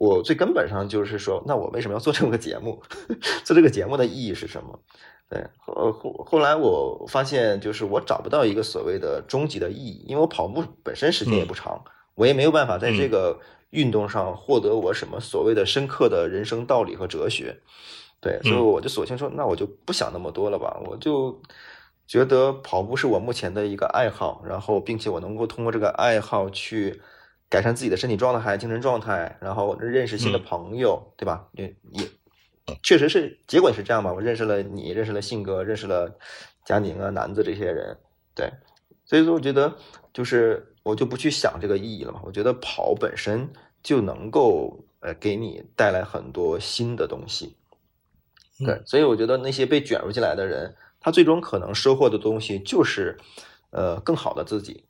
[0.02, 2.82] 我最根本上就是说，那我为什么要做这么个节目？
[3.44, 4.78] 做这个节目的意义是什么？
[5.30, 11.84] 对，后后后来我发现，就是我找不到一个所谓的终极的意义，因为我跑步本身时间也不长，
[12.16, 13.38] 我也没有办法在这个。
[13.72, 17.58] 运动上获得我什么所谓的深刻的人生道理和哲学，
[18.20, 21.40] 对，所以我就索性说，那我就不想那么多了吧，我就
[22.06, 27.00] 觉得跑步是我目前的一个爱好，然后并且我能够通过这个爱好去
[27.52, 31.46] 改善自己的身体状态、精神状态，然后认识新的朋友，对吧？
[31.52, 32.08] 也也
[32.82, 36.18] 确实是结果是这样吧，我认识了你，认识了信哥，认识了
[36.64, 37.98] 佳宁啊、南子这些人，
[38.34, 38.50] 对，
[39.04, 39.76] 所以说我觉得
[40.14, 40.68] 就是。
[40.84, 42.20] 我就不去想这个意义了嘛。
[42.24, 43.48] 我觉得跑本身
[43.84, 47.54] 就能够呃给你带来很多新的东西，
[48.58, 53.16] 对，所以我觉得那些被卷入进来的人，他最终可能收获的东西就是
[53.70, 54.84] 呃更好的自己。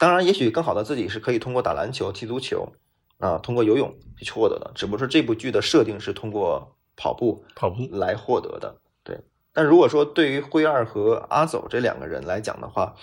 [0.00, 2.72] 当然，也许更好的自己是可以通过打篮球、踢足球
[3.18, 4.72] 啊，通过游泳去获得的。
[4.74, 8.80] 只不过说这部剧的设定是通过跑步跑步来获得的。
[9.04, 9.20] 对，
[9.52, 12.96] 但如果说对于灰二和阿走这两个人来讲的话，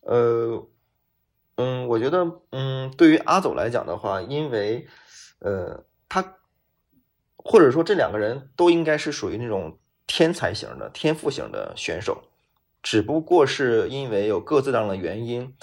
[0.00, 0.66] 呃。
[1.56, 4.88] 嗯，我觉得，嗯，对于阿走来讲的话，因为，
[5.40, 6.36] 呃，他
[7.36, 12.22] 或者说这两个人都应该是属于那种天才型的天赋型的选手，
[12.82, 15.54] 只不过是因为有各自这样的原因，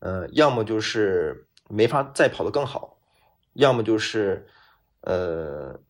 [0.00, 2.98] 呃，要么就是没法再跑得更好，
[3.54, 4.46] 要么就是
[5.02, 5.80] 呃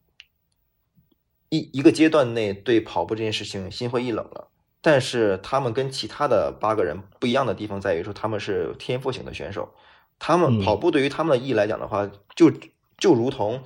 [1.48, 4.48] 一一个阶段内对跑步这件事情心灰意冷了。
[4.80, 9.74] 但是他们跟其他的八个人不一样的地方在于说，他们是天赋型的选手，
[10.20, 12.50] 他们跑步对于他们的意义来讲的话，就
[12.96, 13.64] 就如同，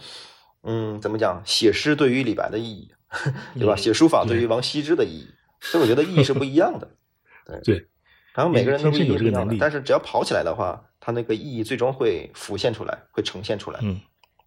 [0.63, 2.95] 嗯，怎么讲，写诗对于李白的意义，
[3.61, 3.77] 对吧？
[3.77, 5.29] 写书法对于王羲之的意义，
[5.61, 6.91] 所以我觉得意义是不一样的。
[7.45, 7.89] 对对，
[8.35, 13.79] 然后每个人都是有这个能力，但是只要跑起来的话，它那个意义最终会浮现出来，会呈现出来。
[13.83, 14.01] 嗯，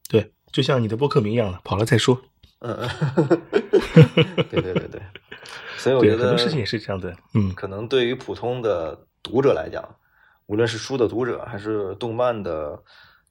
[0.10, 2.20] 对，就像你的播客名一样的，跑了再说。
[2.60, 2.74] 嗯
[3.16, 3.28] 嗯，
[4.50, 5.02] 对对对对。
[5.78, 9.88] 所以我觉得很多事情也是这样的，嗯，可能对于普通的读者来讲，
[10.48, 12.82] 无论是书的读者还是动漫的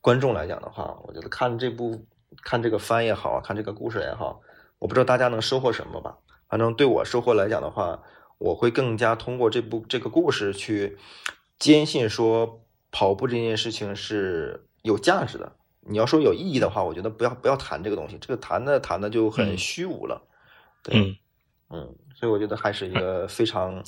[0.00, 2.06] 观众来讲的话，我觉得看这部
[2.44, 4.40] 看这个番也好，看这个故事也好，
[4.78, 6.16] 我不知道大家能收获什么吧。
[6.48, 7.98] 反正对我收获来讲的话，
[8.38, 10.98] 我会更加通过这部这个故事去
[11.58, 15.56] 坚信说跑步这件事情是有价值的。
[15.80, 20.22] 你要说有意义的话，我觉得不要不要谈这个东西，这个谈的谈的就很虚无了。
[20.82, 21.18] 对，
[21.70, 21.94] 嗯。
[22.16, 23.82] 所以我觉得还是一个非常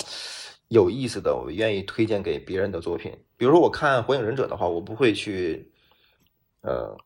[0.67, 3.11] 有意思的，我愿意推荐给别人的作品。
[3.37, 5.71] 比如说，我看《火影忍者》的话，我不会去，
[6.59, 6.97] 呃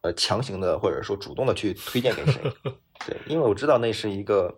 [0.00, 2.42] 呃，强行的或者说主动的去推荐给谁，
[3.06, 4.52] 对，因为我知道那是一个，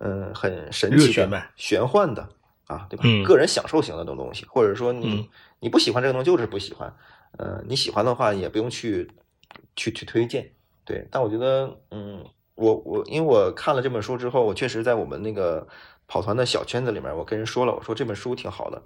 [0.00, 2.28] 嗯，很神奇的、玄幻的
[2.66, 3.04] 啊，对吧？
[3.26, 5.28] 个人享受型的那种东西，或者说你
[5.60, 6.94] 你不喜欢这个东西就是不喜欢，
[7.38, 9.10] 呃，你喜欢的话也不用去
[9.76, 10.52] 去去推荐，
[10.84, 11.06] 对。
[11.10, 12.24] 但我觉得，嗯。
[12.60, 15.64] 我我因为我看了这本书之后，我确实在我们那个
[16.08, 18.82] 跑团的小圈子里面，我跟人说了，我说这本书挺好的，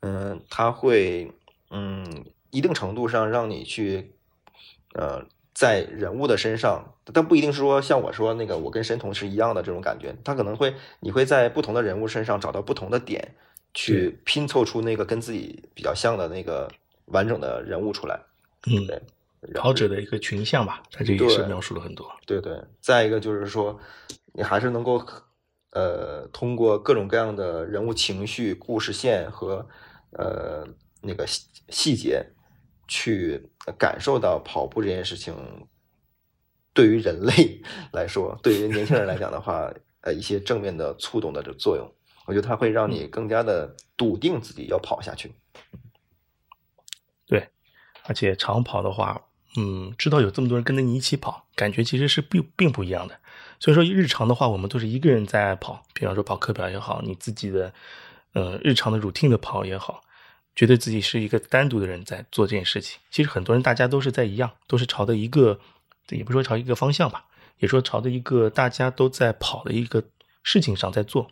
[0.00, 1.30] 嗯，他会
[1.70, 4.16] 嗯一定程度上让你去
[4.94, 5.24] 呃
[5.54, 13.34] 在人物的身上，但不一定是说像我说那个我跟神童是一样的这种感觉，他可能会你会在不同的人物身上找到不同的点，
[13.72, 16.68] 去拼凑出那个跟自己比较像的那个
[17.06, 18.20] 完整的人物出来，
[18.66, 19.00] 嗯，对。
[19.52, 22.10] 跑者的一个群像吧，他这也是描述了很多。
[22.24, 23.78] 对对，再一个就是说，
[24.32, 25.06] 你还是能够，
[25.72, 29.68] 呃，通过各种各样的人物情绪、故事线和
[30.12, 30.66] 呃
[31.02, 32.24] 那个细细节，
[32.88, 35.34] 去感受到跑步这件事情
[36.72, 37.62] 对于人类
[37.92, 41.90] 来说，对于年轻人来讲的话，呃，一些正面的触动的这作用，
[42.26, 45.32] 我觉得它会让你更加的笃定自己要跑下去。
[47.26, 47.48] 对，
[48.04, 49.20] 而且长跑的话。
[49.56, 53.16] 嗯，知道有这么多人跟着你一起跑，感觉其实是并并不一样的。
[53.60, 57.72] 所以说日常的话，我们都是一个人在跑，比方说跑课表也好，你自己的
[58.32, 60.02] 呃日常的 routine 的跑也好，
[60.54, 62.98] 觉得自己是一个单独的人在做这件事情。
[63.10, 65.58] 其实很多人大家都是在一样，都是朝着一个，
[66.10, 67.24] 也不说朝一个方向吧，
[67.58, 70.02] 也说朝着一个大家都在跑的一个
[70.42, 71.30] 事情上在做。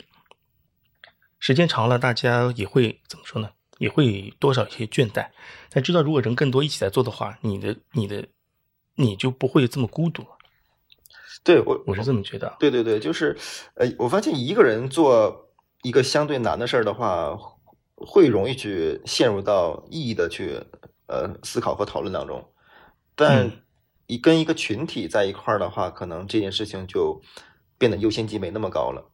[1.38, 3.50] 时间长了，大家也会怎么说呢？
[3.78, 5.28] 也会多少一些倦怠，
[5.68, 8.24] 但知道如果人更多一起来做的话，你的你的
[8.94, 10.24] 你就不会这么孤独。
[11.42, 12.54] 对我我是这么觉得。
[12.60, 13.36] 对对对，就是
[13.74, 15.50] 呃，我发现一个人做
[15.82, 17.36] 一个相对难的事儿的话，
[18.06, 20.60] 会容易去陷入到意义的去
[21.06, 22.44] 呃思考和讨论当中。
[23.14, 23.50] 但
[24.06, 27.20] 一跟一个群体在一块儿的话，可能这件事情就
[27.78, 29.10] 变得优先级没那么高了。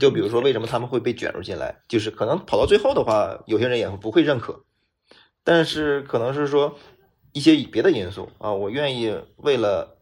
[0.00, 1.80] 就比如说，为什么他们会被卷入进来？
[1.88, 4.64] 就是可能跑到最后的话，有些人也不会认可。
[5.44, 6.76] 但是可能是说
[7.32, 9.98] 一些别的因素啊，我愿意为了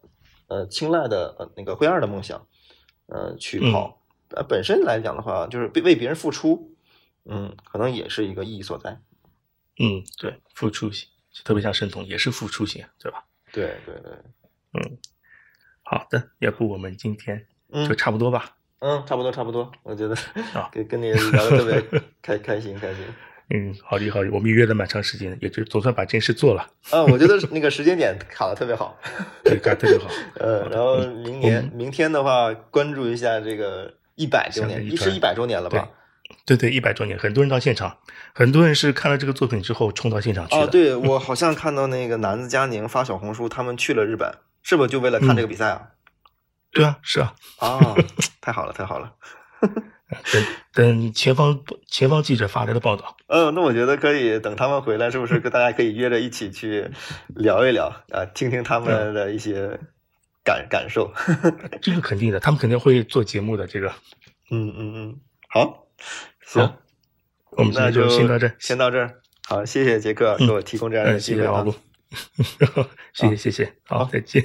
[0.47, 2.47] 呃青睐的呃那个灰二的梦想，
[3.07, 4.01] 呃去跑。
[4.32, 6.70] 呃，本身来讲的话，就是为为别人付出，
[7.31, 9.01] 嗯，可能也是一个意义所在。
[9.78, 11.09] 嗯，对，付出型，
[11.45, 13.24] 特别像申童也是付出型，对吧？
[13.53, 14.12] 对对对，
[14.74, 14.99] 嗯，
[15.83, 17.47] 好的，要不我们今天
[17.89, 18.57] 就差不多吧。
[18.81, 20.14] 嗯，差不多差不多，我觉得
[20.55, 23.05] 啊， 跟跟你聊的特别 开开心开心。
[23.53, 26.62] 嗯，好的好的，我们约了蛮长时间，也就总算把这件事做了。
[26.91, 28.97] 啊，我觉得那个时间点卡的特别好，
[29.45, 30.09] 对，卡特别好。
[30.39, 35.89] 呃，然后明年明天的话，关注一下这个一百周年，是一百周年了吧？
[36.47, 37.99] 对对，一百周年，很多人到现场，
[38.35, 40.62] 很多人是看了这个作品之后冲到现场去的。
[40.62, 45.91] 哦，对 我好像看到那个南子佳宁发小红书，他们去了日本，是不是就为了看这个比赛啊？
[46.72, 47.95] 对啊，是啊，啊，
[48.41, 49.12] 太好了，太好了，
[49.61, 53.16] 等等前方前方记者发来的报道。
[53.26, 56.91] 嗯，那我觉得可以等他们回来，是不是跟 大家可以约着一起去
[57.35, 59.78] 聊一聊啊，听听他们的一些
[60.45, 61.12] 感感受。
[61.83, 63.66] 这个肯定的，他们肯定会做节目的。
[63.66, 63.89] 这个，
[64.51, 65.87] 嗯嗯嗯，好，
[66.45, 66.79] 行，
[67.51, 69.21] 我们那就先到这，先到这儿。
[69.49, 71.65] 好，谢谢杰克给我提供这样的机会啊，
[73.13, 74.45] 谢谢谢谢，好，再见。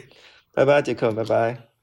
[0.53, 1.74] 拜拜，杰克，拜拜。